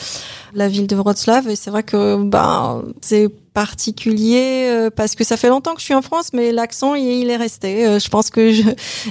la 0.54 0.68
ville 0.68 0.86
de 0.86 0.96
Wrocław. 0.96 1.46
Et 1.48 1.56
c'est 1.56 1.70
vrai 1.70 1.82
que 1.82 2.22
ben 2.22 2.82
c'est 3.02 3.28
particulier 3.52 4.66
euh, 4.70 4.88
parce 4.88 5.14
que 5.14 5.24
ça 5.24 5.36
fait 5.36 5.50
longtemps 5.50 5.74
que 5.74 5.80
je 5.80 5.84
suis 5.84 5.94
en 5.94 6.00
France, 6.00 6.30
mais 6.32 6.52
l'accent 6.52 6.94
il, 6.94 7.28
est 7.28 7.36
resté. 7.36 7.86
Euh, 7.86 7.98
je 7.98 8.08
pense 8.08 8.30
que 8.30 8.50
je, 8.50 8.62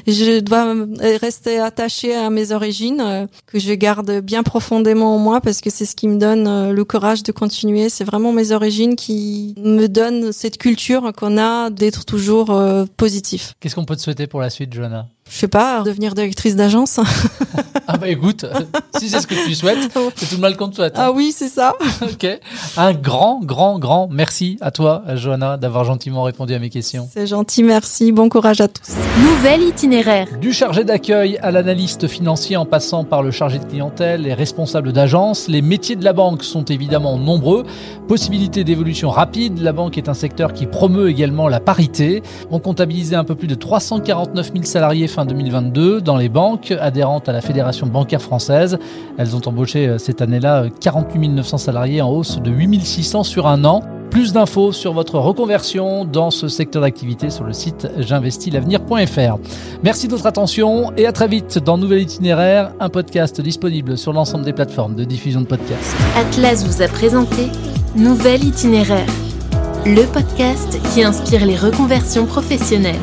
je 0.07 0.39
dois 0.39 0.73
rester 1.19 1.59
attachée 1.59 2.15
à 2.15 2.31
mes 2.31 2.51
origines, 2.51 3.27
que 3.45 3.59
je 3.59 3.73
garde 3.73 4.21
bien 4.21 4.41
profondément 4.41 5.13
en 5.13 5.19
moi 5.19 5.41
parce 5.41 5.61
que 5.61 5.69
c'est 5.69 5.85
ce 5.85 5.95
qui 5.95 6.07
me 6.07 6.17
donne 6.17 6.71
le 6.71 6.85
courage 6.85 7.21
de 7.21 7.31
continuer. 7.31 7.89
C'est 7.89 8.03
vraiment 8.03 8.33
mes 8.33 8.51
origines 8.51 8.95
qui 8.95 9.53
me 9.59 9.85
donnent 9.85 10.31
cette 10.31 10.57
culture 10.57 11.13
qu'on 11.15 11.37
a 11.37 11.69
d'être 11.69 12.03
toujours 12.03 12.59
positif. 12.97 13.53
Qu'est-ce 13.59 13.75
qu'on 13.75 13.85
peut 13.85 13.95
te 13.95 14.01
souhaiter 14.01 14.25
pour 14.25 14.41
la 14.41 14.49
suite, 14.49 14.73
Johanna? 14.73 15.07
Je 15.31 15.37
sais 15.37 15.47
pas, 15.47 15.81
devenir 15.83 16.13
directrice 16.13 16.57
d'agence. 16.57 16.99
ah 17.87 17.97
bah 17.97 18.07
écoute, 18.07 18.45
si 18.97 19.09
c'est 19.09 19.19
ce 19.19 19.27
que 19.27 19.35
tu 19.35 19.55
souhaites, 19.55 19.79
c'est 20.15 20.27
tout 20.27 20.35
le 20.35 20.41
mal 20.41 20.57
qu'on 20.57 20.69
te 20.69 20.75
souhaite. 20.75 20.97
Hein. 20.97 21.03
Ah 21.07 21.11
oui, 21.11 21.33
c'est 21.35 21.47
ça. 21.47 21.73
ok. 22.01 22.39
Un 22.77 22.93
grand, 22.93 23.41
grand, 23.43 23.79
grand 23.79 24.07
merci 24.11 24.57
à 24.61 24.71
toi, 24.71 25.03
Johanna, 25.15 25.57
d'avoir 25.57 25.83
gentiment 25.83 26.23
répondu 26.23 26.53
à 26.53 26.59
mes 26.59 26.69
questions. 26.69 27.09
C'est 27.11 27.27
gentil, 27.27 27.63
merci. 27.63 28.11
Bon 28.11 28.29
courage 28.29 28.61
à 28.61 28.67
tous. 28.67 28.93
Nouvel 29.23 29.63
itinéraire. 29.63 30.27
Du 30.39 30.53
chargé 30.53 30.83
d'accueil 30.83 31.37
à 31.41 31.51
l'analyste 31.51 32.07
financier 32.07 32.57
en 32.57 32.65
passant 32.65 33.03
par 33.03 33.23
le 33.23 33.31
chargé 33.31 33.59
de 33.59 33.65
clientèle 33.65 34.27
et 34.27 34.33
responsable 34.33 34.93
d'agence, 34.93 35.47
les 35.47 35.61
métiers 35.61 35.95
de 35.95 36.03
la 36.03 36.13
banque 36.13 36.43
sont 36.43 36.65
évidemment 36.65 37.17
nombreux. 37.17 37.63
Possibilité 38.07 38.63
d'évolution 38.63 39.09
rapide, 39.09 39.59
la 39.59 39.73
banque 39.73 39.97
est 39.97 40.09
un 40.09 40.13
secteur 40.13 40.53
qui 40.53 40.65
promeut 40.65 41.09
également 41.09 41.47
la 41.47 41.59
parité. 41.59 42.23
On 42.49 42.59
comptabilisait 42.59 43.15
un 43.15 43.23
peu 43.23 43.35
plus 43.35 43.47
de 43.47 43.55
349 43.55 44.51
000 44.53 44.65
salariés 44.65 45.07
fin 45.07 45.25
2022 45.25 46.01
dans 46.01 46.17
les 46.17 46.29
banques 46.29 46.73
à 47.03 47.31
la 47.31 47.41
Fédération 47.41 47.87
bancaire 47.87 48.21
française. 48.21 48.77
Elles 49.17 49.35
ont 49.35 49.41
embauché 49.45 49.87
euh, 49.87 49.97
cette 49.97 50.21
année-là 50.21 50.65
48 50.79 51.29
900 51.29 51.57
salariés 51.57 52.01
en 52.01 52.09
hausse 52.09 52.39
de 52.39 52.51
8 52.51 52.81
600 52.81 53.23
sur 53.23 53.47
un 53.47 53.65
an. 53.65 53.81
Plus 54.11 54.33
d'infos 54.33 54.73
sur 54.73 54.91
votre 54.93 55.17
reconversion 55.17 56.03
dans 56.03 56.31
ce 56.31 56.49
secteur 56.49 56.81
d'activité 56.81 57.29
sur 57.29 57.45
le 57.45 57.53
site 57.53 57.87
j'investislavenir.fr. 57.97 59.37
Merci 59.83 60.07
de 60.07 60.11
votre 60.11 60.25
attention 60.25 60.91
et 60.97 61.05
à 61.05 61.13
très 61.13 61.29
vite 61.29 61.59
dans 61.59 61.77
Nouvel 61.77 62.01
Itinéraire, 62.01 62.73
un 62.81 62.89
podcast 62.89 63.39
disponible 63.39 63.97
sur 63.97 64.11
l'ensemble 64.11 64.43
des 64.43 64.53
plateformes 64.53 64.95
de 64.95 65.05
diffusion 65.05 65.39
de 65.39 65.45
podcasts. 65.45 65.95
Atlas 66.17 66.65
vous 66.65 66.81
a 66.81 66.89
présenté 66.89 67.47
Nouvel 67.95 68.43
Itinéraire, 68.43 69.07
le 69.85 70.03
podcast 70.11 70.77
qui 70.93 71.03
inspire 71.03 71.45
les 71.45 71.55
reconversions 71.55 72.25
professionnelles. 72.25 72.99